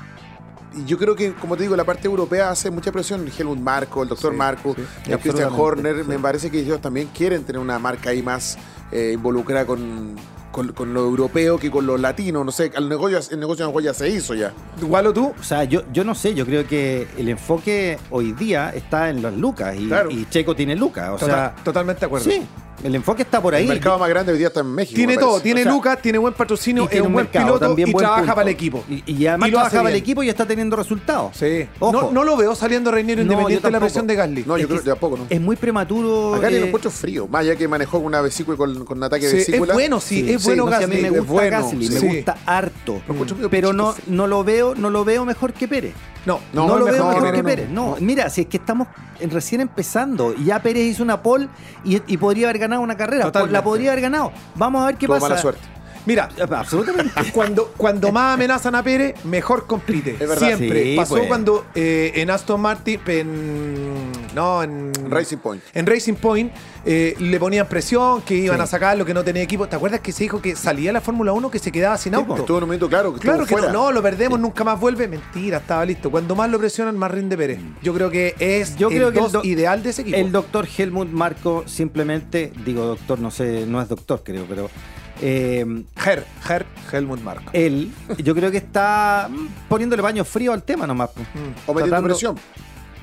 yo 0.87 0.99
creo 0.99 1.17
que, 1.17 1.33
como 1.35 1.57
te 1.57 1.63
digo, 1.65 1.77
la 1.77 1.85
parte 1.85 2.07
europea 2.07 2.51
hace 2.51 2.71
mucha 2.71 2.93
presión. 2.93 3.27
Helmut 3.37 3.59
Marco, 3.59 4.03
el 4.03 4.09
doctor 4.09 4.33
Sí, 4.33 4.37
Marco, 4.39 4.75
sí, 4.77 5.13
Christian 5.23 5.53
Horner. 5.57 6.03
sí. 6.03 6.09
Me 6.09 6.19
parece 6.19 6.51
que 6.51 6.61
ellos 6.61 6.81
también 6.81 7.09
quieren 7.17 7.45
tener 7.45 7.61
una 7.61 7.79
marca 7.79 8.11
ahí 8.11 8.23
más 8.23 8.57
eh, 8.93 9.13
involucrada 9.15 9.67
con, 9.67 10.17
con, 10.53 10.73
con 10.73 10.93
lo 10.95 11.01
europeo 11.01 11.59
que 11.59 11.71
con 11.71 11.87
lo 11.87 11.97
latino. 11.99 12.45
No 12.45 12.53
sé, 12.53 12.71
el 12.75 12.89
negocio, 12.89 13.19
el 13.31 13.41
negocio 13.41 13.65
a 13.65 13.67
lo 13.67 13.73
mejor 13.73 13.83
ya 13.83 13.95
se 13.95 14.09
hizo 14.09 14.35
ya. 14.35 14.53
Igual 14.81 15.13
tú. 15.13 15.33
O 15.39 15.43
sea, 15.43 15.65
yo, 15.65 15.83
yo 15.93 16.05
no 16.05 16.15
sé, 16.15 16.35
yo 16.35 16.45
creo 16.47 16.67
que 16.67 17.07
el 17.19 17.29
enfoque 17.29 17.99
hoy 18.11 18.33
día 18.33 18.71
está 18.71 19.11
en 19.11 19.23
las 19.23 19.35
lucas 19.35 19.75
y, 19.79 19.89
Claro. 19.89 20.11
y 20.11 20.27
Checo 20.31 20.55
tiene 20.55 20.77
lucas. 20.77 21.11
O 21.11 21.17
Total- 21.17 21.29
sea, 21.31 21.55
totalmente 21.65 22.01
de 22.01 22.07
acuerdo. 22.07 22.31
sí, 22.31 22.43
el 22.83 22.95
enfoque 22.95 23.23
está 23.23 23.41
por 23.43 23.55
ahí. 23.55 23.63
El 23.65 23.69
mercado 23.71 23.99
más 23.99 24.09
grande 24.09 24.33
hoy 24.33 24.39
día 24.39 24.49
está 24.49 24.61
en 24.61 24.75
México. 24.75 24.97
Tiene 24.97 25.17
todo, 25.17 25.31
parece. 25.33 25.43
tiene 25.45 25.61
O 25.61 25.65
sea, 25.65 25.73
lucas, 25.73 26.03
tiene 26.03 26.19
buen 26.19 26.35
patrocinio, 26.35 26.89
es 26.91 27.01
un 27.01 27.13
buen 27.13 27.27
mercado 27.27 27.59
piloto 27.59 27.79
y 27.79 27.85
buen 27.93 27.97
trabaja 27.97 28.21
punto. 28.23 28.35
para 28.35 28.49
el 28.49 28.55
equipo. 28.55 28.85
Y, 28.89 29.03
y 29.13 29.27
además 29.27 29.49
Y 29.49 29.53
lo 29.53 29.59
hace 29.59 29.71
trabaja 29.71 29.83
para 29.85 29.91
el 29.91 29.97
equipo 30.01 30.23
y 30.23 30.29
está 30.29 30.47
teniendo 30.47 30.77
resultados. 30.77 31.37
Sí. 31.37 31.67
Ojo. 31.79 31.93
No, 31.93 32.11
no 32.13 32.25
lo 32.25 32.37
veo 32.37 32.55
saliendo 32.55 32.91
Reiniero 32.91 33.23
No, 33.25 33.33
independiente 33.33 33.67
de 33.69 33.73
la 33.73 33.81
presión 33.81 34.07
de 34.07 34.15
Gasly. 34.15 34.45
No, 34.47 34.57
yo 34.57 34.63
Es 34.63 34.67
creo 34.69 34.83
que 34.83 34.91
tampoco, 34.91 35.17
¿no? 35.19 35.27
Es 35.29 35.41
muy 35.41 35.57
prematuro. 35.57 36.35
Acá 36.35 36.49
eh, 36.49 36.61
lo 36.61 36.67
encuentro 36.67 36.91
frío. 36.91 37.27
Más 37.29 37.41
allá 37.43 37.57
que 37.57 37.69
manejó 37.69 37.99
con 37.99 38.07
una 38.07 38.21
vesícula 38.21 38.57
con, 38.57 38.85
con 38.85 38.99
un 38.99 39.05
ataque 39.05 39.27
de 39.27 39.31
Sí, 39.31 39.37
vesícula. 39.53 39.73
es 39.73 39.75
bueno, 39.75 40.01
sí, 40.01 40.31
es 40.31 40.43
bueno 40.45 40.65
no 40.65 40.71
no 40.71 40.79
sé, 40.79 40.85
a 40.85 40.87
mí 40.87 40.95
Gasly. 40.97 41.11
me 41.11 41.19
gusta 41.19 41.33
bueno, 41.33 41.51
Gasly, 41.51 41.89
me 41.91 42.01
gusta 42.01 42.37
harto. 42.47 43.03
Pero 43.51 43.73
no 43.73 44.27
lo 44.27 44.45
veo, 44.45 44.75
no 44.75 44.91
lo 44.91 45.05
veo 45.05 45.25
mejor 45.25 45.53
que 45.53 45.69
Pérez. 45.69 45.95
No, 46.27 46.41
No, 46.53 46.67
No, 46.69 46.79
lo 46.79 46.85
mejor, 46.87 46.93
veo 46.93 47.05
mejor 47.09 47.23
no, 47.25 47.33
que 47.33 47.39
no, 47.39 47.45
Pérez. 47.49 47.69
No, 47.71 47.97
mira, 48.01 48.29
si 48.31 48.43
es 48.43 48.47
que 48.47 48.59
estamos 48.59 48.89
recién 49.31 49.61
empezando 49.61 50.35
y 50.35 50.45
ya 50.45 50.61
Pérez 50.63 50.85
hizo 50.85 51.03
una 51.03 51.23
pole 51.23 51.49
y, 51.85 52.01
y 52.13 52.17
podría 52.17 52.49
haber 52.49 52.59
ganado 52.59 52.83
una 52.83 52.97
carrera. 52.97 53.25
Totalmente. 53.25 53.53
La 53.53 53.65
podría 53.65 53.93
haber 53.93 54.03
ganado. 54.03 54.33
Vamos 54.55 54.83
a 54.83 54.87
ver 54.87 54.97
qué 54.97 55.07
Tuvo 55.07 55.17
pasa. 55.17 55.29
mala 55.31 55.41
suerte. 55.41 55.61
Mira, 56.07 56.29
Absolutamente. 56.51 57.13
cuando, 57.33 57.73
cuando 57.77 58.11
más 58.13 58.35
amenazan 58.35 58.75
a 58.75 58.83
Pérez, 58.83 59.23
mejor 59.25 59.67
compite. 59.67 60.13
Es 60.13 60.19
verdad. 60.29 60.47
Siempre. 60.47 60.83
Sí, 60.85 60.97
Pasó 60.97 61.17
pues. 61.17 61.29
cuando 61.29 61.67
eh, 61.75 62.13
en 62.17 62.31
Aston 62.31 62.61
Martin, 62.61 63.01
en. 63.07 64.11
No, 64.35 64.63
en. 64.63 64.93
Racing 65.11 65.39
Point. 65.39 65.63
En 65.75 65.87
Racing 65.87 66.15
Point 66.15 66.53
eh, 66.85 67.15
le 67.19 67.39
ponían 67.39 67.67
presión, 67.67 68.23
que 68.23 68.35
iban 68.35 68.59
Sí. 68.59 68.63
a 68.63 68.67
sacar 68.67 68.97
lo 68.97 69.05
que 69.05 69.13
no 69.13 69.25
tenía 69.25 69.43
equipo. 69.43 69.67
¿Te 69.69 69.77
acuerdas 69.77 70.01
que 70.01 70.13
se 70.13 70.23
dijo 70.25 70.41
que 70.41 70.55
salía 70.57 70.93
la 70.93 71.01
Fórmula 71.01 71.33
1 71.33 71.51
que 71.51 71.59
se 71.59 71.73
quedaba 71.73 71.97
sin 71.99 72.15
auto? 72.15 72.37
Estuvo 72.37 72.59
en 72.59 72.65
un 72.65 72.69
momento 72.69 72.89
claro 72.89 73.13
que 73.13 73.21
Claro 73.21 73.45
que 73.45 73.55
no, 73.55 73.59
fuera. 73.59 73.73
no, 73.73 73.93
lo 73.93 74.03
perdemos, 74.03 74.39
nunca 74.41 74.65
más 74.65 74.79
vuelve. 74.81 75.09
Mentira, 75.09 75.59
estaba 75.59 75.85
listo. 75.85 76.11
Cuando 76.11 76.35
más 76.37 76.49
lo 76.51 76.59
presionan, 76.59 76.97
más 76.97 77.11
rinde 77.11 77.37
Pérez. 77.37 77.59
Yo 77.83 77.93
creo 77.93 78.11
que 78.11 78.35
es 78.39 78.77
Yo 78.77 78.89
el 78.89 78.95
creo 78.97 79.13
que 79.31 79.39
el 79.39 79.47
ideal 79.47 79.83
de 79.83 79.91
ese 79.91 80.03
equipo. 80.03 80.17
El 80.17 80.33
doctor 80.33 80.67
Helmut 80.79 81.11
Marco 81.11 81.65
simplemente, 81.67 82.53
digo 82.65 82.85
doctor, 82.87 83.19
no 83.19 83.31
sé, 83.31 83.67
no 83.67 83.83
es 83.83 83.89
doctor 83.89 84.23
creo, 84.25 84.45
pero 84.49 84.71
eh, 85.21 85.85
Her, 86.05 86.25
Her, 86.49 86.67
Helmut 86.93 87.21
Marko. 87.21 87.51
él, 87.53 87.91
yo 88.19 88.35
creo 88.35 88.51
que 88.51 88.57
está 88.59 89.29
mm, 89.31 89.47
poniéndole 89.69 90.03
baño 90.03 90.25
frío 90.25 90.53
al 90.53 90.63
tema 90.63 90.87
nomás. 90.87 91.11
pues. 91.15 91.27
O 91.67 91.75
metiendo 91.75 92.03
presión. 92.03 92.37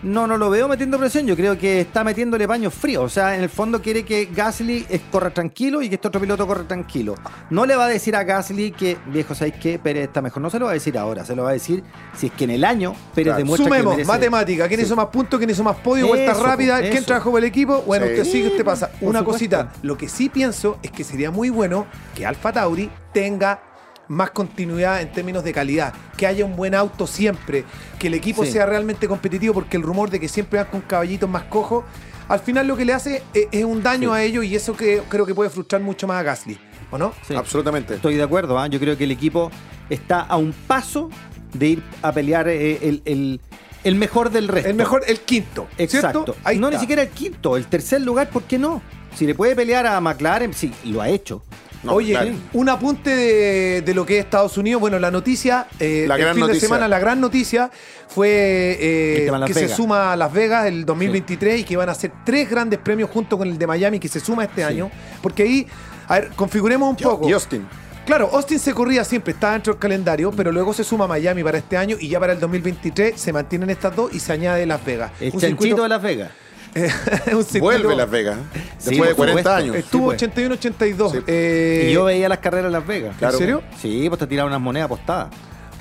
No, 0.04 0.28
no 0.28 0.38
lo 0.38 0.50
veo 0.52 0.68
metiendo 0.68 1.00
presión. 1.00 1.26
Yo 1.26 1.36
creo 1.36 1.58
que 1.58 1.82
está 1.82 2.04
metiéndole 2.04 2.46
baño 2.46 2.70
frío. 2.70 3.02
O 3.02 3.10
sea, 3.10 3.36
en 3.36 3.42
el 3.42 3.50
fondo 3.50 3.82
quiere 3.82 4.04
que 4.06 4.26
Gasly 4.26 4.86
corra 5.12 5.32
tranquilo 5.32 5.82
y 5.82 5.90
que 5.90 5.96
este 5.96 6.08
otro 6.08 6.22
piloto 6.22 6.46
corra 6.46 6.64
tranquilo. 6.68 7.16
No 7.50 7.66
le 7.66 7.76
va 7.76 7.86
a 7.86 7.88
decir 7.90 8.16
a 8.16 8.24
Gasly 8.24 8.72
que, 8.72 8.98
viejo, 9.08 9.34
¿sabéis 9.34 9.56
qué? 9.60 9.80
Pérez 9.80 10.04
está 10.08 10.22
mejor. 10.22 10.42
No 10.44 10.50
se 10.52 10.60
lo 10.60 10.66
va 10.66 10.72
a 10.72 10.74
decir 10.76 10.98
ahora. 10.98 11.26
Se 11.26 11.36
lo 11.36 11.44
va 11.44 11.50
a 11.50 11.54
decir 11.54 11.84
si 12.16 12.28
es 12.28 12.32
que 12.34 12.44
en 12.44 12.52
el 12.52 12.64
año 12.64 12.94
Pérez 13.16 13.30
Claro. 13.30 13.38
demuestra 13.40 13.66
Sumemos, 13.66 13.96
que 13.96 14.04
merece- 14.04 14.08
matemática. 14.08 14.68
¿Quién 14.68 14.80
Sí. 14.82 14.86
hizo 14.86 14.96
más 14.96 15.08
puntos? 15.08 15.40
¿Quién 15.40 15.50
hizo 15.50 15.64
más 15.64 15.78
podio? 15.78 16.08
Vuelta 16.08 16.32
Eso, 16.32 16.44
rápida. 16.44 16.76
po, 16.76 16.82
¿Quién 16.84 16.94
eso. 16.98 17.06
trabajó 17.06 17.32
por 17.32 17.40
el 17.40 17.46
equipo? 17.48 17.82
Bueno, 17.82 18.06
Sí. 18.06 18.12
usted 18.14 18.24
sigue, 18.32 18.48
usted 18.50 18.64
pasa. 18.66 18.88
Por 18.90 19.10
Una 19.10 19.20
supuesto. 19.20 19.32
cosita. 19.32 19.72
Lo 19.82 19.98
que 19.98 20.08
sí 20.10 20.30
pienso 20.30 20.78
es 20.84 20.92
que 20.92 21.04
sería 21.04 21.32
muy 21.32 21.50
bueno 21.50 21.88
que 22.16 22.26
Alfa 22.26 22.54
Tauri 22.54 22.90
tenga 23.14 23.62
más 24.08 24.32
continuidad 24.32 25.02
en 25.02 25.12
términos 25.12 25.44
de 25.44 25.54
calidad, 25.54 25.94
que 26.18 26.26
haya 26.28 26.46
un 26.46 26.56
buen 26.56 26.74
auto 26.76 27.08
siempre, 27.08 27.66
que 28.00 28.08
el 28.08 28.14
equipo 28.14 28.46
Sí. 28.46 28.52
sea 28.54 28.66
realmente 28.66 29.08
competitivo, 29.08 29.54
porque 29.54 29.78
el 29.78 29.84
rumor 29.84 30.10
de 30.10 30.20
que 30.20 30.28
siempre 30.28 30.60
van 30.60 30.68
con 30.72 30.82
caballitos 30.82 31.30
más 31.30 31.44
cojos, 31.44 31.84
al 32.28 32.40
final 32.40 32.68
lo 32.68 32.76
que 32.78 32.86
le 32.86 32.94
hace 32.94 33.24
es, 33.34 33.48
es 33.52 33.64
un 33.66 33.82
daño 33.84 34.10
Sí. 34.14 34.16
a 34.16 34.24
ellos 34.24 34.46
y 34.46 34.56
eso 34.56 34.76
que 34.76 35.02
creo 35.10 35.26
que 35.26 35.34
puede 35.36 35.50
frustrar 35.50 35.82
mucho 35.82 36.08
más 36.08 36.20
a 36.20 36.24
Gasly, 36.24 36.58
¿o 36.92 36.98
no? 36.98 37.14
Sí. 37.28 37.36
Absolutamente. 37.36 37.96
Estoy 37.96 38.16
de 38.16 38.24
acuerdo, 38.24 38.58
¿ah? 38.60 38.68
yo 38.68 38.80
creo 38.80 38.98
que 38.98 39.04
el 39.06 39.12
equipo 39.12 39.52
está 39.90 40.22
a 40.22 40.38
un 40.38 40.54
paso 40.54 41.10
de 41.54 41.68
ir 41.68 41.84
a 42.02 42.12
pelear 42.12 42.48
eh, 42.50 42.80
el, 42.82 43.02
el- 43.06 43.42
el 43.84 43.96
mejor 43.96 44.32
del 44.32 44.50
resto. 44.50 44.70
El 44.70 44.76
mejor, 44.76 45.04
el 45.08 45.20
quinto, 45.22 45.68
Exacto. 45.78 46.26
no 46.28 46.34
está. 46.34 46.70
ni 46.72 46.78
siquiera 46.80 47.04
el 47.04 47.10
quinto, 47.10 47.56
el 47.56 47.68
tercer 47.68 48.02
lugar, 48.02 48.30
¿por 48.30 48.44
qué 48.44 48.58
no? 48.60 48.82
Si 49.16 49.26
le 49.26 49.34
puede 49.34 49.56
pelear 49.56 49.88
a 49.88 50.02
McLaren, 50.02 50.54
sí, 50.54 50.74
lo 50.84 51.02
ha 51.02 51.08
hecho. 51.08 51.42
No, 51.88 51.94
Oye, 51.94 52.12
claro. 52.12 52.32
un 52.54 52.70
apunte 52.70 53.10
de, 53.16 53.82
de 53.82 53.94
lo 53.94 54.06
que 54.06 54.20
es 54.20 54.26
Estados 54.26 54.58
Unidos. 54.58 54.80
Bueno, 54.80 55.00
la 55.00 55.10
noticia, 55.12 55.68
eh, 55.80 56.06
La 56.08 56.16
el 56.16 56.22
gran 56.22 56.36
fin 56.36 56.42
de 56.44 56.48
noticia. 56.50 56.68
semana, 56.68 56.88
la 56.88 57.00
gran 57.00 57.20
noticia 57.20 57.72
fue 58.08 58.78
eh, 58.80 59.30
de 59.32 59.46
que 59.48 59.54
se 59.54 59.70
suma 59.70 60.14
a 60.14 60.16
Las 60.16 60.32
Vegas 60.32 60.66
el 60.68 60.86
2023 60.86 61.62
y 61.62 61.64
que 61.64 61.76
van 61.78 61.90
a 61.90 61.96
ser 61.96 62.12
tres 62.26 62.50
grandes 62.50 62.80
premios 62.80 63.10
junto 63.10 63.38
con 63.38 63.48
el 63.48 63.58
de 63.58 63.68
Miami 63.68 64.00
que 64.00 64.08
se 64.08 64.20
suma 64.20 64.44
este 64.44 64.64
año. 64.64 64.90
Porque 65.22 65.44
ahí, 65.44 65.68
a 66.08 66.20
ver, 66.20 66.30
configuremos 66.36 66.90
un 66.90 66.96
poco. 66.96 67.28
Y 67.30 67.34
Austin. 67.34 67.68
Claro, 68.06 68.30
Austin 68.32 68.58
se 68.58 68.74
corría 68.74 69.04
siempre, 69.04 69.34
estaba 69.34 69.52
dentro 69.54 69.74
del 69.74 69.80
calendario, 69.82 70.32
pero 70.32 70.50
luego 70.52 70.74
se 70.74 70.86
suma 70.86 71.08
Miami 71.08 71.44
para 71.44 71.58
este 71.58 71.76
año 71.76 71.98
y 72.00 72.08
ya 72.08 72.20
para 72.22 72.32
el 72.32 72.40
2023 72.40 73.20
se 73.20 73.34
mantienen 73.34 73.70
estas 73.70 73.94
dos 73.96 74.14
y 74.14 74.20
se 74.22 74.32
añade 74.32 74.66
Las 74.66 74.84
Vegas. 74.86 75.12
El 75.20 75.34
Un 75.34 75.42
circuito- 75.42 75.84
de 75.84 75.90
Las 75.90 76.02
Vegas. 76.02 76.32
eh, 77.56 77.60
Vuelve 77.60 77.96
Las 77.96 78.10
Vegas. 78.10 78.38
Sí, 78.78 78.90
Después 78.92 79.10
de 79.10 79.16
por 79.16 79.26
40 79.28 79.40
supuesto. 79.42 79.52
años. 79.54 79.76
Estuvo 79.76 80.06
pues. 80.08 80.22
81-82. 80.22 81.12
Sí. 81.12 81.18
Eh, 81.28 81.88
y 81.90 81.94
yo 81.94 82.06
veía 82.06 82.30
las 82.30 82.40
carreras 82.40 82.68
en 82.68 82.72
Las 82.74 82.86
Vegas. 82.88 83.16
Claro. 83.18 83.34
¿En 83.34 83.40
serio? 83.40 83.64
Sí, 83.82 84.06
pues 84.10 84.20
te 84.20 84.28
tiraron 84.28 84.52
unas 84.52 84.62
monedas 84.62 84.86
apostadas. 84.86 85.28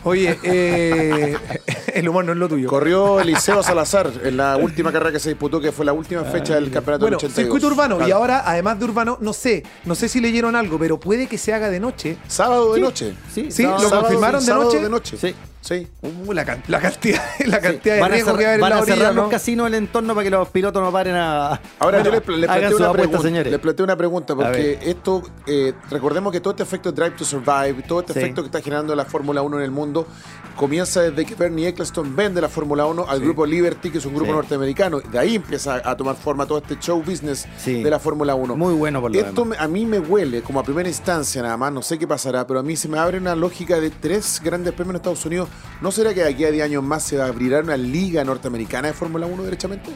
Oye, 0.05 0.38
eh, 0.45 1.37
el 1.95 2.09
humor 2.09 2.25
no 2.25 2.31
es 2.33 2.38
lo 2.38 2.49
tuyo. 2.49 2.69
Corrió 2.69 3.19
Eliseo 3.21 3.61
Salazar 3.65 4.09
en 4.23 4.37
la 4.37 4.57
última 4.57 4.93
carrera 4.93 5.11
que 5.11 5.19
se 5.19 5.31
disputó, 5.31 5.61
que 5.61 5.73
fue 5.73 5.85
la 5.85 5.93
última 5.93 6.23
fecha 6.23 6.55
del 6.55 6.71
campeonato 6.71 7.07
Bueno, 7.07 7.17
del 7.19 7.26
82. 7.26 7.35
circuito 7.35 7.67
urbano. 7.67 8.07
Y 8.07 8.12
ahora, 8.12 8.45
además 8.47 8.79
de 8.79 8.85
urbano, 8.85 9.19
no 9.21 9.33
sé, 9.33 9.65
no 9.85 9.97
sé 9.97 10.09
si 10.09 10.21
leyeron 10.21 10.55
algo, 10.55 10.79
pero 10.79 11.00
puede 11.00 11.26
que 11.26 11.38
se 11.38 11.53
haga 11.53 11.71
de 11.71 11.81
noche. 11.81 12.19
Sábado 12.29 12.69
de 12.75 12.76
Sí. 12.76 12.81
noche. 12.83 13.15
Sí, 13.35 13.50
Sí, 13.50 13.62
sábado- 13.65 13.83
¿lo 13.83 13.88
Sábado- 13.88 14.03
confirmaron 14.03 14.41
de 14.41 14.47
sábado 14.47 14.65
noche? 14.67 14.81
de 14.83 14.88
noche. 14.88 15.17
Sí. 15.21 15.35
Sí. 15.67 15.87
Uh, 16.03 16.33
la, 16.33 16.45
can- 16.45 16.63
la 16.69 16.81
cantidad, 16.81 17.21
la 17.47 17.61
cantidad 17.61 17.99
Van 18.01 18.11
de 18.11 18.15
riesgo 18.17 18.37
que 18.37 18.45
va 18.45 18.51
a 18.51 18.53
haber 18.53 18.55
en 18.55 18.61
van 18.61 18.71
la 18.71 18.77
a 18.77 18.81
orilla, 18.83 18.97
cerrar 18.97 19.15
¿no? 19.15 19.23
los 19.23 19.31
casinos, 19.31 19.67
el 19.67 19.75
entorno 19.75 20.15
para 20.15 20.25
que 20.25 20.31
los 20.31 20.49
pilotos 20.49 20.83
no 20.83 20.93
paren 20.93 21.15
a. 21.17 21.61
Ahora 21.81 22.03
yo 22.03 22.11
Bueno, 22.11 22.25
le, 22.29 22.37
le 22.39 22.47
hagan 22.47 22.59
planteo 22.61 22.77
una 22.79 22.93
pregunta. 22.93 23.23
señores. 23.23 23.53
Le 23.53 23.59
planteo 23.59 23.85
una 23.85 23.97
pregunta 23.97 24.35
porque 24.37 24.79
esto, 24.83 25.23
eh, 25.47 25.73
recordemos 25.91 26.33
que 26.33 26.41
todo 26.41 26.53
este 26.53 26.63
efecto 26.63 26.93
de 26.93 27.01
Drive 27.03 27.17
to 27.17 27.25
Survive, 27.25 27.83
todo 27.87 28.01
este 28.01 28.13
Sí. 28.13 28.19
efecto 28.21 28.43
que 28.43 28.47
está 28.47 28.61
generando 28.63 28.95
la 28.95 29.05
Fórmula 29.05 29.43
1 29.43 29.59
en 29.59 29.65
el 29.65 29.71
mundo, 29.73 30.07
comienza 30.57 31.03
desde 31.03 31.25
que 31.27 31.35
Bernie 31.35 31.69
Eccleston 31.69 32.15
vende 32.17 32.41
la 32.41 32.49
Fórmula 32.49 32.87
1 32.87 33.05
al 33.09 33.21
grupo 33.21 33.45
Liberty, 33.45 33.91
que 33.91 33.99
es 33.99 34.07
un 34.07 34.15
grupo 34.15 34.31
Sí. 34.31 34.37
norteamericano. 34.37 35.01
De 35.01 35.19
ahí 35.19 35.35
empieza 35.35 35.83
a 35.85 35.97
tomar 35.97 36.17
forma 36.17 36.47
todo 36.47 36.59
este 36.59 36.79
show 36.79 37.03
business 37.05 37.47
Sí. 37.59 37.83
de 37.83 37.91
la 37.91 37.99
Fórmula 37.99 38.35
1. 38.35 38.57
Muy 38.57 38.73
bueno 38.75 39.01
por 39.01 39.13
lo 39.13 39.19
Esto 39.19 39.43
demás. 39.43 39.59
me- 39.59 39.65
a 39.65 39.69
mí 39.69 39.85
me 39.85 39.99
huele, 39.99 40.43
como 40.43 40.61
a 40.61 40.63
primera 40.63 40.89
instancia 40.89 41.43
nada 41.43 41.57
más, 41.57 41.73
no 41.73 41.83
sé 41.83 41.99
qué 41.99 42.07
pasará, 42.07 42.47
pero 42.47 42.61
a 42.61 42.63
mí 42.63 42.77
se 42.77 42.89
me 42.89 42.99
abre 42.99 43.19
una 43.19 43.35
lógica 43.35 43.81
de 43.81 43.91
tres 43.91 44.41
grandes 44.43 44.73
premios 44.73 44.93
en 44.95 44.97
Estados 44.97 45.27
Unidos. 45.27 45.49
¿No 45.81 45.91
será 45.93 46.15
que 46.15 46.23
de 46.23 46.31
aquí 46.31 46.45
a 46.45 46.51
10 46.51 46.65
años 46.65 46.83
más 46.83 47.03
se 47.03 47.21
abrirá 47.21 47.61
una 47.61 47.77
liga 47.77 48.25
norteamericana 48.25 48.89
de 48.89 48.95
Fórmula 48.95 49.27
1 49.27 49.43
derechamente? 49.43 49.91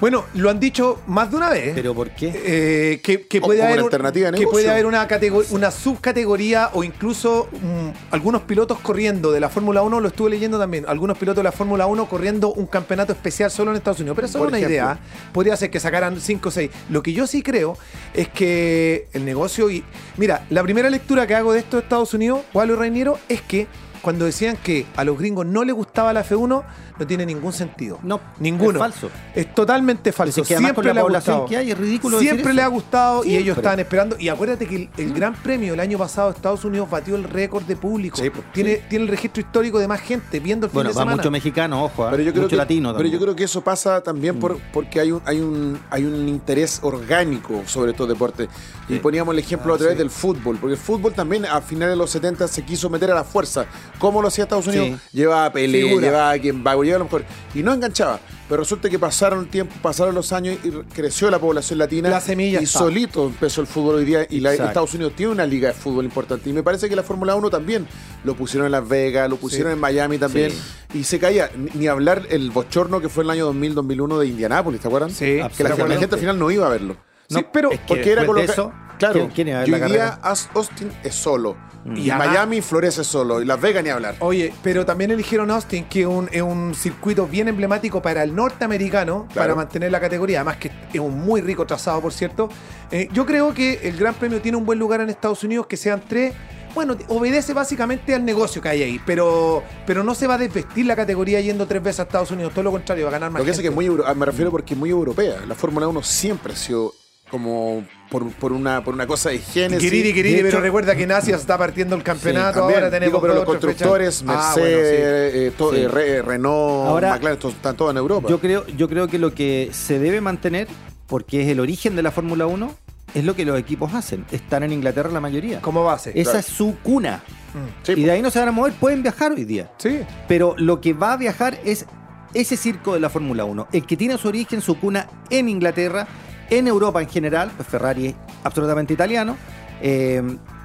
Bueno, 0.00 0.26
lo 0.34 0.48
han 0.48 0.60
dicho 0.60 1.00
más 1.08 1.28
de 1.28 1.36
una 1.38 1.50
vez. 1.50 1.72
¿Pero 1.74 1.92
por 1.92 2.10
qué? 2.10 2.30
Eh, 2.44 3.00
que, 3.02 3.40
puede 3.40 3.64
haber, 3.64 3.78
un- 3.80 3.84
alternativa 3.86 4.26
de 4.26 4.34
que 4.34 4.38
negocio. 4.40 4.52
puede 4.52 4.70
haber 4.70 4.86
una, 4.86 5.08
una 5.50 5.70
subcategoría 5.72 6.70
o 6.74 6.84
incluso 6.84 7.48
mm, 7.50 8.12
algunos 8.12 8.42
pilotos 8.42 8.78
corriendo 8.78 9.32
de 9.32 9.40
la 9.40 9.48
Fórmula 9.48 9.82
1, 9.82 9.98
lo 10.00 10.06
estuve 10.06 10.30
leyendo 10.30 10.56
también, 10.56 10.84
algunos 10.86 11.18
pilotos 11.18 11.38
de 11.38 11.42
la 11.42 11.50
Fórmula 11.52 11.86
1 11.88 12.08
corriendo 12.08 12.52
un 12.52 12.66
campeonato 12.66 13.12
especial 13.12 13.50
solo 13.50 13.72
en 13.72 13.78
Estados 13.78 13.98
Unidos. 13.98 14.14
Pero 14.14 14.28
eso 14.28 14.38
es 14.38 14.44
una 14.48 14.56
ejemplo. 14.58 14.72
idea. 14.72 14.98
Podría 15.32 15.56
ser 15.56 15.68
que 15.68 15.80
sacaran 15.80 16.20
5 16.20 16.48
o 16.48 16.52
6. 16.52 16.70
Lo 16.90 17.02
que 17.02 17.12
yo 17.12 17.26
sí 17.26 17.42
creo 17.42 17.76
es 18.14 18.28
que 18.28 19.08
el 19.14 19.24
negocio 19.24 19.68
y... 19.68 19.82
Mira, 20.16 20.46
la 20.50 20.62
primera 20.62 20.90
lectura 20.90 21.26
que 21.26 21.34
hago 21.34 21.52
de 21.52 21.58
esto 21.58 21.76
de 21.76 21.82
Estados 21.82 22.14
Unidos, 22.14 22.42
Wally 22.54 22.74
Reiniero, 22.76 23.18
es 23.28 23.40
que 23.40 23.66
cuando 24.08 24.24
decían 24.24 24.56
que 24.62 24.86
a 24.96 25.04
los 25.04 25.18
gringos 25.18 25.44
no 25.44 25.64
les 25.64 25.74
gustaba 25.74 26.14
la 26.14 26.24
F1, 26.24 26.62
no 26.98 27.06
tiene 27.06 27.26
ningún 27.26 27.52
sentido. 27.52 27.98
No, 28.02 28.18
ninguno. 28.40 28.70
es 28.72 28.78
falso. 28.78 29.10
Es 29.34 29.54
totalmente 29.54 30.12
falso. 30.12 30.40
Es 30.40 30.48
que 30.48 30.54
además 30.54 30.72
con 30.72 30.82
Siempre 30.82 30.88
la 30.88 30.94
le 30.94 31.00
ha 31.00 31.02
población 31.02 31.36
gustado. 31.40 31.48
que 31.50 31.56
hay, 31.58 31.70
es 31.72 31.76
ridículo 31.78 32.16
decir 32.16 32.30
Siempre 32.30 32.52
eso. 32.52 32.56
le 32.56 32.62
ha 32.62 32.66
gustado 32.68 33.24
y 33.26 33.36
ellos 33.36 33.56
estaban 33.58 33.80
esperando. 33.80 34.16
Y 34.18 34.30
acuérdate 34.30 34.66
que 34.66 34.76
el, 34.76 34.88
el 34.96 35.12
Gran 35.12 35.34
Premio 35.34 35.74
el 35.74 35.80
año 35.80 35.98
pasado 35.98 36.30
Estados 36.30 36.64
Unidos 36.64 36.88
batió 36.88 37.16
el 37.16 37.24
récord 37.24 37.64
de 37.64 37.76
público. 37.76 38.16
Sí, 38.16 38.30
pues, 38.30 38.50
tiene, 38.54 38.76
tiene 38.88 39.04
el 39.04 39.10
registro 39.10 39.42
histórico 39.42 39.78
de 39.78 39.86
más 39.88 40.00
gente 40.00 40.40
viendo 40.40 40.64
el 40.64 40.70
fin 40.70 40.74
Bueno, 40.76 40.88
de 40.90 40.94
va 40.94 41.02
semana. 41.02 41.16
mucho 41.18 41.30
mexicano, 41.30 41.84
ojo, 41.84 42.06
¿ah? 42.06 42.10
Pero 42.10 42.22
yo 42.22 42.30
creo 42.32 42.44
mucho 42.44 42.50
que, 42.50 42.56
latino 42.56 42.88
pero 42.88 42.94
también. 42.96 43.12
yo 43.12 43.20
creo 43.20 43.36
que 43.36 43.44
eso 43.44 43.60
pasa 43.60 44.02
también 44.02 44.40
por, 44.40 44.58
porque 44.72 45.00
hay 45.00 45.12
un, 45.12 45.20
hay 45.26 45.38
un 45.40 45.78
hay 45.90 46.04
un 46.06 46.26
interés 46.28 46.80
orgánico 46.82 47.62
sobre 47.66 47.90
estos 47.90 48.08
deportes. 48.08 48.48
Y 48.88 48.98
poníamos 49.00 49.34
el 49.34 49.38
ejemplo 49.40 49.74
Ah, 49.74 49.76
a 49.76 49.78
través 49.78 49.96
sí. 49.96 49.98
del 49.98 50.08
fútbol, 50.10 50.56
porque 50.58 50.72
el 50.72 50.80
fútbol 50.80 51.12
también 51.12 51.44
a 51.44 51.60
finales 51.60 51.92
de 51.92 51.96
los 51.96 52.08
70 52.10 52.48
se 52.48 52.64
quiso 52.64 52.88
meter 52.88 53.10
a 53.10 53.14
la 53.14 53.24
fuerza. 53.24 53.66
¿Cómo 53.98 54.22
lo 54.22 54.28
hacía 54.28 54.44
Estados 54.44 54.66
Unidos? 54.66 55.00
Llevaba 55.12 55.46
a 55.46 55.52
Pelé, 55.52 55.82
Figura. 55.82 56.06
llevaba 56.06 56.30
a 56.30 56.38
quien 56.38 56.64
va, 56.64 56.72
llevaba 56.74 56.94
a 56.94 56.98
lo 56.98 57.04
mejor. 57.04 57.24
Y 57.54 57.62
no 57.62 57.72
enganchaba. 57.72 58.20
Pero 58.48 58.60
resulta 58.62 58.88
que 58.88 58.98
pasaron 58.98 59.40
el 59.40 59.48
tiempo, 59.48 59.74
pasaron 59.82 60.14
los 60.14 60.32
años 60.32 60.56
y 60.64 60.70
creció 60.94 61.30
la 61.30 61.38
población 61.38 61.78
latina. 61.80 62.08
La 62.08 62.20
semilla 62.20 62.60
Y 62.60 62.64
está. 62.64 62.78
solito 62.78 63.26
empezó 63.26 63.60
el 63.60 63.66
fútbol 63.66 63.96
hoy 63.96 64.04
día. 64.06 64.26
Y 64.30 64.40
la-. 64.40 64.54
Estados 64.54 64.94
Unidos 64.94 65.12
tiene 65.16 65.32
una 65.32 65.44
liga 65.44 65.68
de 65.68 65.74
fútbol 65.74 66.04
importante. 66.06 66.48
Y 66.48 66.52
me 66.54 66.62
parece 66.62 66.88
que 66.88 66.96
la 66.96 67.02
Fórmula 67.02 67.34
1 67.34 67.50
también 67.50 67.86
lo 68.24 68.34
pusieron 68.34 68.64
en 68.66 68.72
Las 68.72 68.88
Vegas, 68.88 69.28
lo 69.28 69.36
pusieron 69.36 69.72
Sí. 69.72 69.74
en 69.74 69.80
Miami 69.80 70.16
también. 70.16 70.50
Sí. 70.50 70.98
Y 71.00 71.04
se 71.04 71.18
caía. 71.18 71.50
Ni, 71.56 71.70
ni 71.74 71.86
hablar 71.88 72.22
el 72.30 72.50
bochorno 72.50 73.00
que 73.02 73.10
fue 73.10 73.24
el 73.24 73.30
año 73.30 73.52
2000-2001 73.52 74.18
de 74.18 74.26
Indianápolis, 74.28 74.80
¿te 74.80 74.88
acuerdan? 74.88 75.10
Sí, 75.10 75.40
Que 75.56 75.64
la, 75.64 75.76
gente 75.98 76.14
al 76.14 76.20
final 76.20 76.38
no 76.38 76.50
iba 76.50 76.66
a 76.66 76.70
verlo. 76.70 76.96
Sí, 77.28 77.44
pero 77.52 77.70
es 77.70 77.80
que 77.80 77.86
Porque 77.88 78.12
era 78.12 78.24
colocar. 78.24 78.50
eso, 78.50 78.72
Claro, 78.98 79.12
¿quién- 79.14 79.30
quién 79.30 79.48
iba 79.48 79.58
a 79.58 79.64
ver 79.64 79.80
la 79.80 79.86
día 79.86 80.18
Austin 80.54 80.90
es 81.04 81.14
solo. 81.14 81.54
Y 81.96 82.00
Y 82.02 82.10
además- 82.10 82.28
Miami 82.28 82.60
florece 82.60 83.04
solo. 83.04 83.40
Y 83.40 83.44
Las 83.44 83.60
Vegas 83.60 83.82
ni 83.84 83.90
hablar. 83.90 84.16
Oye, 84.20 84.52
pero 84.62 84.84
también 84.86 85.10
eligieron 85.10 85.50
Austin, 85.50 85.84
que 85.84 86.00
es 86.02 86.06
un, 86.06 86.28
es 86.32 86.42
un 86.42 86.74
circuito 86.74 87.26
bien 87.26 87.48
emblemático 87.48 88.00
para 88.02 88.22
el 88.22 88.34
norteamericano, 88.34 89.26
Claro. 89.32 89.34
para 89.34 89.54
mantener 89.54 89.90
la 89.92 90.00
categoría. 90.00 90.38
Además 90.40 90.56
que 90.58 90.70
es 90.92 91.00
un 91.00 91.18
muy 91.20 91.40
rico 91.40 91.66
trazado, 91.66 92.00
por 92.00 92.12
cierto. 92.12 92.48
Eh, 92.90 93.08
yo 93.12 93.24
creo 93.26 93.54
que 93.54 93.80
el 93.84 93.96
Gran 93.96 94.14
Premio 94.14 94.40
tiene 94.40 94.56
un 94.58 94.66
buen 94.66 94.78
lugar 94.78 95.00
en 95.00 95.10
Estados 95.10 95.44
Unidos, 95.44 95.66
que 95.66 95.76
sean 95.76 96.02
tres. 96.06 96.34
Bueno, 96.74 96.96
obedece 97.08 97.54
básicamente 97.54 98.14
al 98.14 98.24
negocio 98.24 98.60
que 98.62 98.68
hay 98.68 98.82
ahí, 98.82 99.00
pero, 99.04 99.62
pero 99.86 100.04
no 100.04 100.14
se 100.14 100.26
va 100.26 100.34
a 100.34 100.38
desvestir 100.38 100.86
la 100.86 100.94
categoría 100.94 101.40
yendo 101.40 101.66
tres 101.66 101.82
veces 101.82 102.00
a 102.00 102.02
Estados 102.04 102.30
Unidos. 102.30 102.52
Todo 102.52 102.64
lo 102.64 102.70
contrario, 102.70 103.04
va 103.04 103.08
a 103.08 103.12
ganar 103.12 103.30
más 103.30 103.40
Lo 103.40 103.44
que 103.44 103.50
pasa 103.52 103.62
es 103.62 103.68
que 103.68 103.74
gente. 103.74 103.84
es 103.86 103.90
muy 103.96 104.04
ah, 104.06 104.14
me 104.14 104.26
refiero 104.26 104.50
porque 104.50 104.74
es 104.74 104.78
muy 104.78 104.90
europea. 104.90 105.36
La 105.48 105.54
Fórmula 105.54 105.88
1 105.88 106.02
siempre 106.02 106.52
ha 106.52 106.56
sido 106.56 106.92
como 107.30 107.84
por, 108.10 108.30
por 108.32 108.52
una, 108.52 108.82
por 108.82 108.94
una 108.94 109.06
cosa 109.06 109.30
de 109.30 109.38
genes. 109.38 109.78
Quiriri, 109.78 110.12
quiriri, 110.14 110.36
De 110.36 110.42
pero 110.44 110.60
recuerda 110.60 110.96
que 110.96 111.06
Nasia 111.06 111.36
está 111.36 111.58
partiendo 111.58 111.94
el 111.96 112.02
campeonato. 112.02 112.60
también, 112.60 112.78
ahora 112.78 112.90
tenemos 112.90 113.12
digo, 113.12 113.20
pero 113.20 113.34
los 113.34 113.44
constructores, 113.44 114.18
fechas. 114.20 114.34
Ah, 114.36 114.52
Mercedes, 114.56 114.98
bueno, 115.00 115.30
sí. 115.30 115.38
eh, 115.38 115.52
Sí. 115.78 115.84
eh, 115.84 115.88
Re- 115.88 116.22
Renault, 116.22 116.86
Ahora- 116.88 117.10
McLaren, 117.14 117.38
están 117.48 117.76
todos 117.76 117.90
en 117.90 117.96
Europa. 117.98 118.28
Yo 118.28 118.40
creo, 118.40 118.66
yo 118.68 118.88
creo 118.88 119.08
que 119.08 119.18
lo 119.18 119.34
que 119.34 119.70
se 119.72 119.98
debe 119.98 120.20
mantener, 120.20 120.68
porque 121.06 121.42
es 121.42 121.48
el 121.48 121.60
origen 121.60 121.96
de 121.96 122.02
la 122.02 122.10
Fórmula 122.10 122.46
1, 122.46 122.74
es 123.14 123.24
lo 123.24 123.34
que 123.34 123.44
los 123.44 123.58
equipos 123.58 123.94
hacen. 123.94 124.24
Están 124.30 124.62
en 124.62 124.72
Inglaterra 124.72 125.10
la 125.10 125.20
mayoría. 125.20 125.60
Como 125.62 125.84
base. 125.84 126.10
Esa 126.14 126.22
claro. 126.32 126.38
es 126.40 126.46
su 126.46 126.76
cuna. 126.82 127.22
Mm. 127.54 127.58
Sí, 127.86 127.92
y 127.92 128.02
de 128.04 128.10
ahí 128.10 128.20
no 128.22 128.30
se 128.30 128.38
van 128.38 128.48
a 128.48 128.52
mover, 128.52 128.74
pueden 128.74 129.02
viajar 129.02 129.32
hoy 129.32 129.44
día. 129.44 129.70
Sí. 129.78 130.00
Pero 130.28 130.54
lo 130.58 130.80
que 130.82 130.92
va 130.92 131.14
a 131.14 131.16
viajar 131.16 131.58
es 131.64 131.86
ese 132.34 132.58
circo 132.58 132.92
de 132.92 133.00
la 133.00 133.08
Fórmula 133.08 133.46
1, 133.46 133.68
el 133.72 133.86
que 133.86 133.96
tiene 133.96 134.18
su 134.18 134.28
origen, 134.28 134.60
su 134.60 134.78
cuna 134.78 135.08
en 135.30 135.48
Inglaterra, 135.48 136.06
en 136.50 136.68
Europa 136.68 137.00
en 137.02 137.08
general, 137.08 137.50
pues 137.56 137.68
Ferrari 137.68 138.08
es 138.08 138.14
absolutamente 138.44 138.92
italiano, 138.92 139.36
eh, 139.80 140.22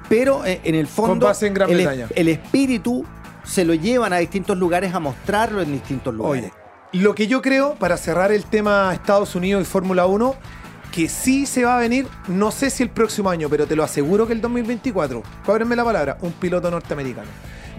pero 0.08 0.44
eh, 0.44 0.60
en 0.64 0.74
el 0.74 0.86
fondo 0.86 1.26
base 1.26 1.46
en 1.46 1.54
Gran 1.54 1.70
el, 1.70 1.76
Bretaña. 1.76 2.08
el 2.14 2.28
espíritu 2.28 3.04
se 3.44 3.64
lo 3.64 3.74
llevan 3.74 4.12
a 4.12 4.18
distintos 4.18 4.56
lugares 4.56 4.94
a 4.94 5.00
mostrarlo 5.00 5.62
en 5.62 5.72
distintos 5.72 6.14
lugares. 6.14 6.52
Oye, 6.92 7.02
lo 7.02 7.14
que 7.14 7.26
yo 7.26 7.42
creo, 7.42 7.74
para 7.74 7.96
cerrar 7.96 8.32
el 8.32 8.44
tema 8.44 8.92
Estados 8.92 9.34
Unidos 9.34 9.62
y 9.62 9.64
Fórmula 9.64 10.06
1, 10.06 10.34
que 10.92 11.08
sí 11.08 11.44
se 11.44 11.64
va 11.64 11.76
a 11.76 11.80
venir, 11.80 12.06
no 12.28 12.52
sé 12.52 12.70
si 12.70 12.82
el 12.84 12.90
próximo 12.90 13.28
año, 13.28 13.48
pero 13.48 13.66
te 13.66 13.74
lo 13.74 13.82
aseguro 13.82 14.26
que 14.26 14.32
el 14.32 14.40
2024, 14.40 15.22
cóbrenme 15.44 15.74
la 15.74 15.84
palabra, 15.84 16.18
un 16.20 16.32
piloto 16.32 16.70
norteamericano. 16.70 17.28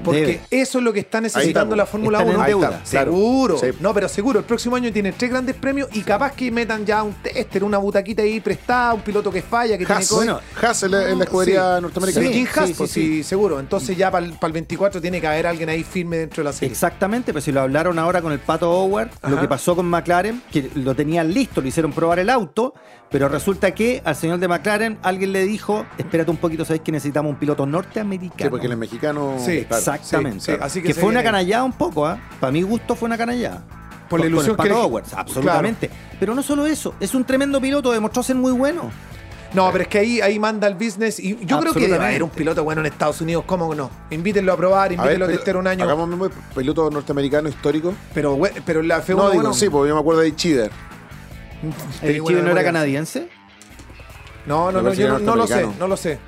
Porque 0.04 0.20
Debe. 0.22 0.42
eso 0.52 0.78
es 0.80 0.84
lo 0.84 0.94
que 0.94 1.00
está 1.00 1.22
necesitando 1.22 1.74
está, 1.74 1.76
la 1.76 1.86
Fórmula 1.86 2.20
están 2.20 2.34
en 2.34 2.40
1. 2.40 2.46
deuda. 2.48 2.82
Seguro. 2.84 3.60
No, 3.80 3.94
pero 3.94 4.08
seguro. 4.10 4.40
El 4.40 4.46
próximo 4.46 4.76
año 4.76 4.92
tiene 4.92 5.12
tres 5.14 5.32
grandes 5.32 5.56
premios 5.56 5.90
y 5.94 6.02
capaz 6.02 6.34
que 6.34 6.52
metan 6.52 6.86
ya 6.86 7.02
un 7.04 7.14
tester, 7.14 7.64
una 7.64 7.78
butaquita 7.78 8.22
ahí 8.22 8.40
prestada, 8.40 8.94
un 8.94 9.02
piloto 9.02 9.32
que 9.32 9.42
falla, 9.42 9.78
que 9.78 9.84
Haas, 9.86 10.08
tiene 10.08 10.08
cosas. 10.08 10.18
bueno, 10.26 10.40
Haas 10.62 10.84
en 10.84 10.92
la, 10.92 11.10
en 11.10 11.18
la 11.18 11.24
escudería 11.24 11.76
Sí. 11.78 11.82
norteamericana. 11.82 12.28
Sí, 12.28 12.48
Haas, 12.56 12.68
Sí, 12.68 12.74
pues 12.78 12.92
sí, 12.92 13.24
seguro. 13.24 13.60
Entonces 13.60 13.98
ya 13.98 14.12
para 14.12 14.26
el, 14.26 14.52
24 14.54 15.02
tiene 15.02 15.20
que 15.20 15.28
haber 15.28 15.48
alguien 15.48 15.70
ahí 15.70 15.84
firme 15.84 16.18
dentro 16.18 16.44
de 16.44 16.50
la 16.50 16.54
serie. 16.54 16.72
Exactamente, 16.72 17.32
pues 17.32 17.44
si 17.46 17.52
lo 17.52 17.62
hablaron 17.62 17.98
ahora 18.00 18.22
con 18.22 18.32
el 18.32 18.40
Pato 18.40 18.70
Howard, 18.72 19.10
lo 19.28 19.40
que 19.40 19.48
pasó 19.48 19.76
con 19.76 19.86
McLaren, 19.88 20.42
que 20.52 20.70
lo 20.76 20.96
tenían 20.96 21.34
listo, 21.34 21.62
le 21.62 21.70
hicieron 21.70 21.92
probar 21.92 22.20
el 22.20 22.30
auto, 22.30 22.74
pero 23.16 23.30
resulta 23.30 23.72
que 23.72 24.02
al 24.04 24.14
señor 24.14 24.40
de 24.40 24.50
McLaren 24.50 24.98
alguien 25.02 25.32
le 25.32 25.46
dijo, 25.46 25.86
espérate 25.98 26.30
un 26.30 26.36
poquito, 26.36 26.66
sabéis 26.66 26.82
que 26.82 26.92
necesitamos 26.92 27.30
un 27.30 27.38
piloto 27.38 27.66
norteamericano. 27.66 28.44
Sí, 28.44 28.50
porque 28.50 28.68
el 28.68 28.76
mexicano. 28.76 29.38
Sí, 29.40 29.64
claro. 29.64 29.78
Exactamente. 29.78 30.40
sí, 30.42 30.52
sí, 30.52 30.58
así 30.60 30.82
que 30.82 30.90
que 30.90 30.94
fue 30.96 31.08
una 31.08 31.24
canallada 31.24 31.64
un 31.64 31.72
poco, 31.72 32.06
¿ah? 32.06 32.20
Para 32.42 32.52
mi 32.52 32.62
gusto 32.62 32.94
fue 32.94 33.06
una 33.06 33.18
canallada. 33.18 33.64
Por 34.10 34.20
la 34.20 34.26
ilusión 34.26 34.58
con 34.58 34.66
el 34.66 34.74
que 34.74 34.78
Howard, 34.78 35.06
absolutamente. 35.16 35.90
Pero 36.20 36.36
no 36.36 36.44
solo 36.44 36.66
eso, 36.66 36.96
es 37.00 37.16
un 37.16 37.24
tremendo 37.24 37.62
piloto, 37.62 37.94
demostró 37.94 38.22
ser 38.22 38.36
muy 38.36 38.52
bueno. 38.52 38.92
No, 39.54 39.72
pero 39.72 39.84
es 39.84 39.88
que 39.88 40.00
ahí, 40.00 40.20
ahí 40.20 40.38
manda 40.38 40.68
el 40.68 40.76
business 40.76 41.18
y 41.18 41.38
yo 41.46 41.62
creo 41.62 41.74
que 41.74 41.88
debe 41.88 42.04
haber 42.04 42.22
un 42.22 42.32
piloto 42.32 42.66
bueno 42.66 42.82
en 42.82 42.88
Estados 42.88 43.22
Unidos, 43.22 43.46
¿cómo 43.48 43.74
no? 43.74 43.90
Invítenlo 44.10 44.52
a 44.52 44.58
probar, 44.58 44.88
A 44.88 44.90
ver, 44.90 44.98
invítenlo 44.98 45.26
a 45.26 45.30
testear 45.30 45.56
un 45.56 45.68
año. 45.68 45.86
Hagamos 45.86 46.32
piloto 46.54 46.92
norteamericano 46.92 47.48
histórico. 47.48 47.94
Pero, 48.14 48.38
pero 48.66 48.82
la 48.82 49.02
F1 49.02 49.16
No, 49.16 49.30
digo, 49.30 49.34
bueno, 49.36 49.54
sí, 49.54 49.70
porque 49.70 49.88
yo 49.88 49.96
me 49.96 50.02
acuerdo 50.02 50.20
de 50.20 50.36
Cheater. 50.36 50.70
¿El 52.02 52.24
Chile 52.24 52.42
no 52.42 52.52
era 52.52 52.64
canadiense? 52.64 53.28
No, 54.46 54.72
no, 54.72 54.82
no, 54.82 54.94
yo 54.94 55.08
no, 55.08 55.20
no 55.20 55.36
lo 55.36 55.48
sé, 55.48 55.68
no 55.80 55.88
lo 55.88 55.98
sé. 55.98 56.20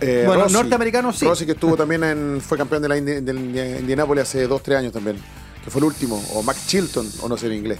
Eh, 0.00 0.24
Bueno, 0.26 0.48
norteamericano 0.48 1.12
sí. 1.12 1.24
Rossi 1.26 1.46
que 1.46 1.52
estuvo 1.52 1.76
también 1.76 2.04
en. 2.04 2.40
fue 2.40 2.58
campeón 2.58 2.82
de 2.82 2.88
la 2.88 2.96
Indi- 2.98 3.20
del 3.20 3.38
Indianápolis 3.80 4.22
hace 4.24 4.46
2-3 4.48 4.76
años 4.76 4.92
también. 4.92 5.16
Que 5.64 5.70
fue 5.70 5.78
el 5.80 5.84
último. 5.86 6.22
O 6.34 6.42
Max 6.42 6.66
Chilton, 6.66 7.08
o 7.22 7.28
no 7.28 7.36
sé 7.36 7.46
en 7.46 7.54
inglés. 7.54 7.78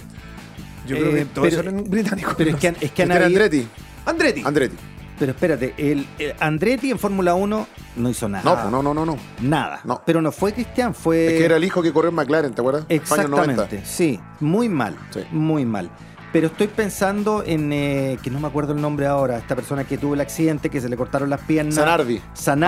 Yo 0.87 0.97
creo 0.97 1.09
Eh, 1.11 1.13
que 1.19 1.25
todo 1.25 1.43
pero- 1.43 1.47
eso 1.47 1.59
era 1.61 1.69
en 1.69 1.89
británico. 1.89 2.33
Pero 2.37 2.49
es 2.51 2.55
que, 2.57 2.73
es 2.81 2.91
que 2.91 3.03
Andretti. 3.03 3.67
Andretti. 4.05 4.41
Andretti. 4.43 4.75
Pero 5.19 5.31
espérate, 5.31 5.73
el, 5.77 6.07
el 6.17 6.33
Andretti 6.39 6.89
en 6.89 6.97
Fórmula 6.97 7.35
1 7.35 7.67
no 7.97 8.09
hizo 8.09 8.27
nada. 8.27 8.63
No, 8.65 8.71
no, 8.71 8.81
no, 8.81 8.93
no, 8.93 9.05
no. 9.05 9.17
Nada. 9.41 9.79
No. 9.83 10.01
Pero 10.05 10.21
no 10.21 10.31
fue 10.31 10.51
Cristian, 10.53 10.95
fue. 10.95 11.27
Es 11.27 11.33
que 11.33 11.45
era 11.45 11.57
el 11.57 11.63
hijo 11.63 11.81
que 11.83 11.93
corrió 11.93 12.09
en 12.09 12.15
McLaren, 12.15 12.53
¿te 12.53 12.61
acuerdas? 12.61 12.85
Fue 13.03 13.19
años 13.19 13.29
90. 13.29 13.51
Exactamente, 13.63 13.85
sí, 13.85 14.19
muy 14.39 14.67
mal, 14.67 14.97
Sí. 15.11 15.19
muy 15.31 15.63
mal. 15.65 15.91
Pero 16.33 16.47
estoy 16.47 16.67
pensando 16.67 17.43
en, 17.45 17.71
eh, 17.71 18.17
que 18.23 18.31
no 18.31 18.39
me 18.39 18.47
acuerdo 18.47 18.73
el 18.73 18.81
nombre 18.81 19.05
ahora, 19.05 19.37
esta 19.37 19.55
persona 19.55 19.83
que 19.83 19.99
tuvo 19.99 20.15
el 20.15 20.21
accidente, 20.21 20.71
que 20.71 20.81
se 20.81 20.89
le 20.89 20.97
cortaron 20.97 21.29
las 21.29 21.39
piernas. 21.41 21.75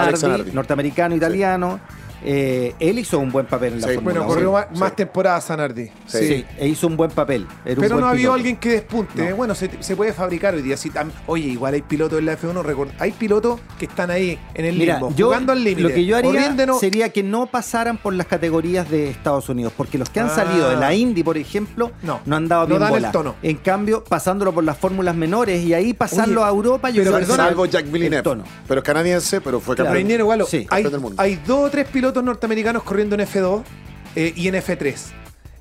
Alex 0.09 0.19
Zanardi. 0.21 0.51
norteamericano, 0.51 1.15
italiano. 1.15 1.79
Eh, 2.27 2.73
él 2.79 2.97
hizo 2.99 3.19
un 3.19 3.31
buen 3.31 3.45
papel 3.45 3.73
en 3.73 3.81
la 3.81 3.87
Sí, 3.87 3.93
Fórmula 3.95 4.21
Bueno, 4.21 4.25
1. 4.25 4.33
corrió 4.51 4.79
más, 4.79 4.89
sí. 4.89 4.95
temporadas 4.95 5.43
Sanardi. 5.43 5.91
Sí. 6.07 6.43
E 6.57 6.67
hizo 6.67 6.87
un 6.87 6.97
buen 6.97 7.11
papel. 7.11 7.45
Era 7.63 7.75
un 7.75 7.81
Pero 7.81 7.89
buen 7.95 7.99
no 8.01 8.07
ha 8.07 8.09
habido 8.09 8.21
piloto. 8.23 8.33
alguien 8.35 8.57
que 8.57 8.69
despunte. 8.71 9.29
No. 9.29 9.35
Bueno, 9.35 9.53
se, 9.55 9.69
se 9.81 9.95
puede 9.95 10.11
fabricar 10.13 10.55
hoy 10.55 10.61
día. 10.63 10.75
Tam- 10.75 11.11
oye, 11.27 11.47
igual 11.49 11.73
hay 11.75 11.81
pilotos 11.83 12.17
en 12.19 12.25
la 12.25 12.33
F1. 12.37 12.63
record- 12.63 12.91
Hay 12.99 13.11
pilotos 13.11 13.59
que 13.77 13.85
están 13.85 14.09
ahí 14.11 14.39
en 14.53 14.65
el 14.65 14.75
Mira, 14.77 14.95
limbo, 14.95 15.13
yo, 15.15 15.27
jugando 15.27 15.51
al 15.51 15.63
límite. 15.63 15.81
lo 15.81 15.89
que 15.89 16.05
yo 16.05 16.17
haría 16.17 16.55
sería 16.79 17.09
que 17.09 17.21
no 17.23 17.45
pasaran 17.47 17.97
por 17.97 18.13
las 18.13 18.25
categorías 18.27 18.89
de 18.89 19.09
Estados 19.09 19.47
Unidos, 19.49 19.71
porque 19.77 19.97
los 19.97 20.09
que 20.09 20.19
han 20.19 20.27
Ah. 20.27 20.35
salido 20.35 20.69
de 20.69 20.77
la 20.77 20.93
Indy, 20.93 21.21
por 21.23 21.37
ejemplo, 21.37 21.91
No, 22.01 22.21
no, 22.25 22.35
han 22.35 22.47
dado 22.47 22.63
no 22.63 22.77
bien 22.79 22.81
dan 22.81 23.05
el 23.05 23.11
tono. 23.11 23.35
En 23.43 23.57
cambio, 23.57 24.03
pasándolo 24.03 24.51
por 24.53 24.63
las 24.63 24.77
fórmulas 24.77 25.15
menores 25.15 25.63
y 25.63 25.73
ahí 25.73 25.93
pasarlo 25.93 26.41
Oye, 26.41 26.49
a 26.49 26.51
Europa, 26.51 26.89
yo 26.89 27.03
pero 27.03 27.15
creo 27.17 27.27
que 27.27 27.33
Salvo 27.35 27.65
Jack 27.65 27.91
Villeneuve. 27.91 28.43
Pero 28.67 28.79
es 28.79 28.83
canadiense, 28.85 29.41
pero 29.41 29.59
fue 29.59 29.75
Claro. 29.75 29.87
campeón. 29.89 29.93
Reiniero, 29.93 30.27
Galo, 30.27 30.45
Sí. 30.45 30.57
hay, 30.69 30.83
Campeón 30.83 30.91
del 30.93 31.01
mundo. 31.01 31.21
hay 31.21 31.35
dos 31.45 31.67
o 31.67 31.69
tres 31.69 31.87
pilotos 31.87 32.14
norteamericanos 32.23 32.83
corriendo 32.83 33.15
en 33.15 33.21
F2 33.21 33.63
eh, 34.15 34.33
y 34.35 34.47
en 34.47 34.55
F3. 34.55 34.95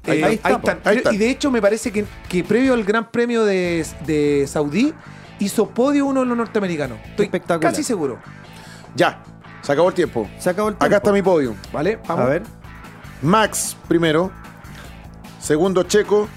Ahí 0.06 0.22
Eh, 0.22 0.34
está, 0.34 0.48
ahí 0.48 0.54
po. 0.54 0.58
están. 0.70 0.80
ahí 0.84 0.96
están. 0.98 1.14
Y 1.14 1.18
de 1.18 1.30
hecho 1.30 1.50
me 1.50 1.60
parece 1.62 1.90
que, 1.90 2.04
que 2.28 2.44
previo 2.44 2.74
al 2.74 2.84
Gran 2.84 3.10
Premio 3.10 3.44
de, 3.44 3.86
de 4.06 4.44
Saudí 4.46 4.92
hizo 5.38 5.68
podio 5.70 6.06
uno 6.06 6.20
de 6.20 6.26
los 6.26 6.36
norteamericanos. 6.36 6.98
Estoy 7.04 7.26
Espectacular. 7.26 7.72
casi 7.72 7.82
seguro. 7.82 8.18
Ya, 8.94 9.22
se 9.62 9.72
acabó 9.72 9.88
el 9.88 9.94
tiempo. 9.94 10.28
Se 10.38 10.50
acabó 10.50 10.68
el 10.68 10.74
Acá 10.74 10.86
tiempo. 10.88 10.96
está 10.98 11.12
mi 11.12 11.22
podio. 11.22 11.54
¿Vale? 11.72 11.98
Vamos. 12.06 12.24
A 12.26 12.28
ver. 12.28 12.42
Max 13.22 13.76
primero, 13.88 14.30
segundo 15.40 15.82
Checo, 15.84 16.28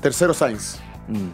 tercero 0.00 0.34
Sainz. 0.34 0.78
Mm. 1.08 1.28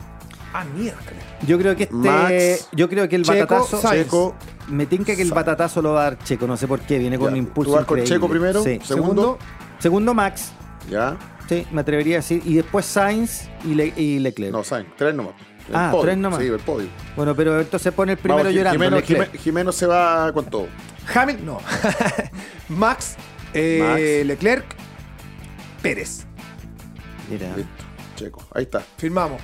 Ah, 0.52 0.64
miércoles. 0.76 1.22
Yo 1.46 1.58
creo 1.58 1.74
que 1.76 1.84
este. 1.84 1.94
Max, 1.96 2.68
yo 2.72 2.88
creo 2.88 3.08
que 3.08 3.16
el 3.16 3.22
Checo, 3.24 3.38
batatazo. 3.38 3.80
Sainz. 3.80 4.04
Checo, 4.04 4.34
Me 4.68 4.86
tinca 4.86 5.16
que 5.16 5.22
el 5.22 5.32
batatazo 5.32 5.80
lo 5.82 5.92
va 5.94 6.00
a 6.00 6.04
dar 6.10 6.18
Checo, 6.18 6.46
no 6.46 6.56
sé 6.56 6.68
por 6.68 6.80
qué, 6.80 6.98
viene 6.98 7.18
con 7.18 7.28
Ya, 7.28 7.32
un 7.32 7.36
impulso. 7.38 7.70
tú 7.72 7.76
vas 7.76 7.86
con. 7.86 8.02
Checo 8.04 8.28
primero, 8.28 8.62
Sí. 8.62 8.78
segundo, 8.84 9.38
Segundo 9.78 10.12
Max, 10.12 10.52
ya, 10.90 11.16
sí, 11.48 11.66
me 11.72 11.80
atrevería 11.80 12.16
a 12.16 12.18
decir. 12.18 12.42
Y 12.44 12.54
después 12.56 12.84
Sainz 12.84 13.48
y, 13.64 13.74
Le- 13.74 13.94
y 13.96 14.18
Leclerc. 14.18 14.52
no, 14.52 14.62
Sainz, 14.62 14.88
tres 14.96 15.14
nomás. 15.14 15.32
El 15.68 15.76
Ah, 15.76 15.88
podio. 15.92 16.02
tres 16.04 16.18
nomás. 16.18 16.40
Sí, 16.40 16.46
el 16.46 16.58
podio. 16.58 16.88
Bueno, 17.16 17.34
pero 17.34 17.58
entonces 17.60 17.92
pone 17.94 18.12
el 18.12 18.18
primero 18.18 18.42
Vamos, 18.44 18.54
llorando. 18.54 19.00
Jimeno 19.38 19.72
se 19.72 19.86
va 19.86 20.32
con 20.32 20.44
todo. 20.46 20.66
Hamilton, 21.14 21.46
no. 21.46 21.58
Max, 22.68 23.16
Eh, 23.54 23.80
Max. 23.82 24.26
Leclerc, 24.26 24.64
Pérez. 25.82 26.24
Mira. 27.30 27.48
Listo, 27.56 27.70
Checo. 28.16 28.42
Ahí 28.54 28.64
está. 28.64 28.80
Firmamos. 28.98 29.40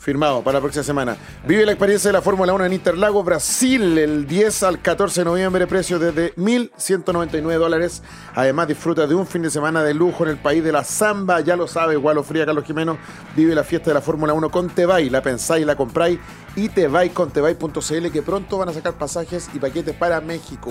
Firmado 0.00 0.42
para 0.42 0.56
la 0.56 0.60
próxima 0.62 0.82
semana. 0.82 1.14
Vive 1.46 1.66
la 1.66 1.72
experiencia 1.72 2.08
de 2.08 2.14
la 2.14 2.22
Fórmula 2.22 2.54
1 2.54 2.64
en 2.64 2.72
Interlagos, 2.72 3.22
Brasil, 3.22 3.98
el 3.98 4.26
10 4.26 4.62
al 4.62 4.80
14 4.80 5.20
de 5.20 5.24
noviembre, 5.26 5.66
precio 5.66 5.98
desde 5.98 6.34
1.199 6.36 7.58
dólares. 7.58 8.02
Además, 8.34 8.68
disfruta 8.68 9.06
de 9.06 9.14
un 9.14 9.26
fin 9.26 9.42
de 9.42 9.50
semana 9.50 9.84
de 9.84 9.92
lujo 9.92 10.24
en 10.24 10.30
el 10.30 10.38
país 10.38 10.64
de 10.64 10.72
la 10.72 10.84
samba. 10.84 11.40
Ya 11.40 11.54
lo 11.54 11.68
sabe, 11.68 11.96
Gualo 11.96 12.22
Fría, 12.22 12.46
Carlos 12.46 12.64
Jimeno. 12.64 12.96
Vive 13.36 13.54
la 13.54 13.62
fiesta 13.62 13.90
de 13.90 13.94
la 13.94 14.00
Fórmula 14.00 14.32
1 14.32 14.50
con 14.50 14.70
Tebay. 14.70 15.10
La 15.10 15.20
pensáis, 15.20 15.66
la 15.66 15.76
compráis. 15.76 16.18
Y 16.56 16.70
Tebay 16.70 17.10
con 17.10 17.30
Tebay.cl, 17.30 18.10
que 18.10 18.22
pronto 18.22 18.56
van 18.56 18.70
a 18.70 18.72
sacar 18.72 18.94
pasajes 18.94 19.50
y 19.52 19.58
paquetes 19.58 19.94
para 19.94 20.22
México. 20.22 20.70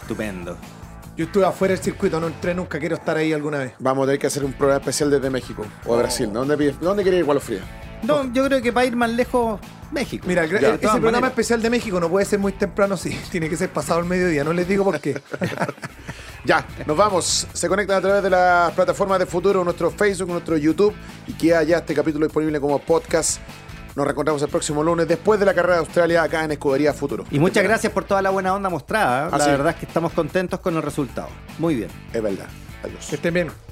Estupendo. 0.00 0.56
Yo 1.16 1.26
estuve 1.26 1.44
afuera 1.46 1.74
del 1.74 1.82
circuito, 1.82 2.18
no 2.18 2.26
entré 2.26 2.54
nunca, 2.54 2.78
quiero 2.80 2.96
estar 2.96 3.16
ahí 3.16 3.32
alguna 3.32 3.58
vez. 3.58 3.72
Vamos 3.78 4.02
a 4.02 4.06
tener 4.06 4.18
que 4.18 4.26
hacer 4.26 4.44
un 4.44 4.52
programa 4.52 4.80
especial 4.80 5.10
desde 5.10 5.30
México 5.30 5.64
o 5.86 5.94
de 5.96 6.02
Brasil. 6.02 6.30
¿Dónde, 6.32 6.72
¿Dónde 6.80 7.02
quiere 7.04 7.18
ir 7.18 7.40
Fría? 7.40 7.60
No, 8.02 8.30
yo 8.32 8.44
creo 8.44 8.60
que 8.60 8.72
para 8.72 8.84
ir 8.86 8.96
más 8.96 9.10
lejos, 9.10 9.60
México. 9.92 10.26
Mira, 10.28 10.44
el- 10.44 10.50
Ya, 10.50 10.58
de 10.58 10.66
ese 10.74 10.78
programa 10.80 11.00
maneras. 11.12 11.30
especial 11.30 11.62
de 11.62 11.70
México 11.70 12.00
no 12.00 12.08
puede 12.10 12.26
ser 12.26 12.38
muy 12.40 12.52
temprano, 12.52 12.96
sí. 12.96 13.18
Tiene 13.30 13.48
que 13.48 13.56
ser 13.56 13.70
pasado 13.70 14.00
el 14.00 14.06
mediodía, 14.06 14.42
no 14.44 14.52
les 14.52 14.66
digo 14.68 14.84
por 14.84 15.00
qué. 15.00 15.20
Ya, 16.46 16.66
nos 16.86 16.94
vamos. 16.94 17.46
Se 17.54 17.68
conectan 17.70 17.96
a 17.96 18.00
través 18.02 18.22
de 18.22 18.28
las 18.28 18.70
plataformas 18.72 19.18
de 19.18 19.24
futuro, 19.24 19.64
nuestro 19.64 19.90
Facebook, 19.90 20.28
nuestro 20.28 20.58
YouTube 20.58 20.94
y 21.26 21.32
queda 21.32 21.62
ya 21.62 21.78
este 21.78 21.94
capítulo 21.94 22.26
disponible 22.26 22.60
como 22.60 22.78
podcast. 22.80 23.40
Nos 23.96 24.04
reencontramos 24.04 24.42
el 24.42 24.48
próximo 24.48 24.82
lunes 24.82 25.06
después 25.06 25.38
de 25.38 25.46
la 25.46 25.54
carrera 25.54 25.74
de 25.74 25.80
Australia 25.80 26.22
acá 26.22 26.44
en 26.44 26.52
Escudería 26.52 26.92
Futuro. 26.92 27.24
Y 27.30 27.38
muchas 27.38 27.62
gracias 27.62 27.92
por 27.92 28.04
toda 28.04 28.22
la 28.22 28.30
buena 28.30 28.52
onda 28.52 28.68
mostrada. 28.68 29.26
¿eh? 29.26 29.30
Ah, 29.32 29.38
la 29.38 29.44
sí. 29.44 29.50
verdad 29.50 29.68
es 29.70 29.76
que 29.76 29.86
estamos 29.86 30.12
contentos 30.12 30.58
con 30.60 30.74
el 30.76 30.82
resultado. 30.82 31.28
Muy 31.58 31.76
bien. 31.76 31.88
Es 32.12 32.22
verdad. 32.22 32.46
Adiós. 32.82 33.06
Que 33.08 33.16
estén 33.16 33.34
bien. 33.34 33.63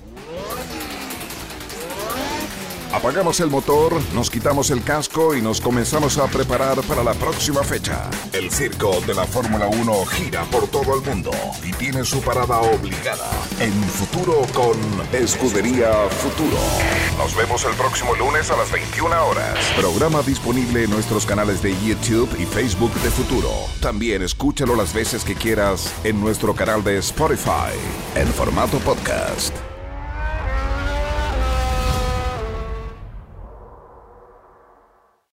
Apagamos 2.93 3.41
el 3.41 3.49
motor, 3.49 3.99
nos 4.13 4.31
quitamos 4.31 4.71
el 4.71 4.85
casco 4.85 5.35
y 5.35 5.41
nos 5.41 5.63
comenzamos 5.63 6.19
a 6.19 6.27
preparar 6.27 6.79
para 6.83 7.03
la 7.03 7.15
próxima 7.15 7.63
fecha. 7.63 8.11
El 8.35 8.51
circo 8.51 9.01
de 9.07 9.15
la 9.15 9.25
Fórmula 9.25 9.67
1 9.67 10.05
gira 10.07 10.45
por 10.45 10.69
todo 10.69 10.97
el 10.97 11.03
mundo 11.03 11.31
y 11.65 11.73
tiene 11.73 12.05
su 12.05 12.21
parada 12.21 12.61
obligada 12.61 13.31
en 13.61 13.73
futuro 13.73 14.43
con 14.53 14.77
Escudería 15.11 15.91
Futuro. 16.11 16.59
Nos 17.17 17.35
vemos 17.35 17.65
el 17.65 17.75
próximo 17.77 18.15
lunes 18.15 18.51
a 18.51 18.59
las 18.59 18.71
21 18.71 19.27
horas. 19.27 19.59
Programa 19.75 20.21
disponible 20.23 20.85
en 20.85 20.91
nuestros 20.91 21.25
canales 21.25 21.63
de 21.63 21.75
YouTube 21.83 22.29
y 22.39 22.45
Facebook 22.45 22.93
de 22.97 23.11
Futuro. 23.11 23.51
También 23.81 24.21
escúchalo 24.21 24.77
las 24.77 24.93
veces 24.93 25.25
que 25.25 25.35
quieras 25.35 25.95
en 26.05 26.21
nuestro 26.21 26.55
canal 26.55 26.85
de 26.85 26.99
Spotify 26.99 27.73
en 28.17 28.29
formato 28.29 28.79
podcast. 28.81 29.62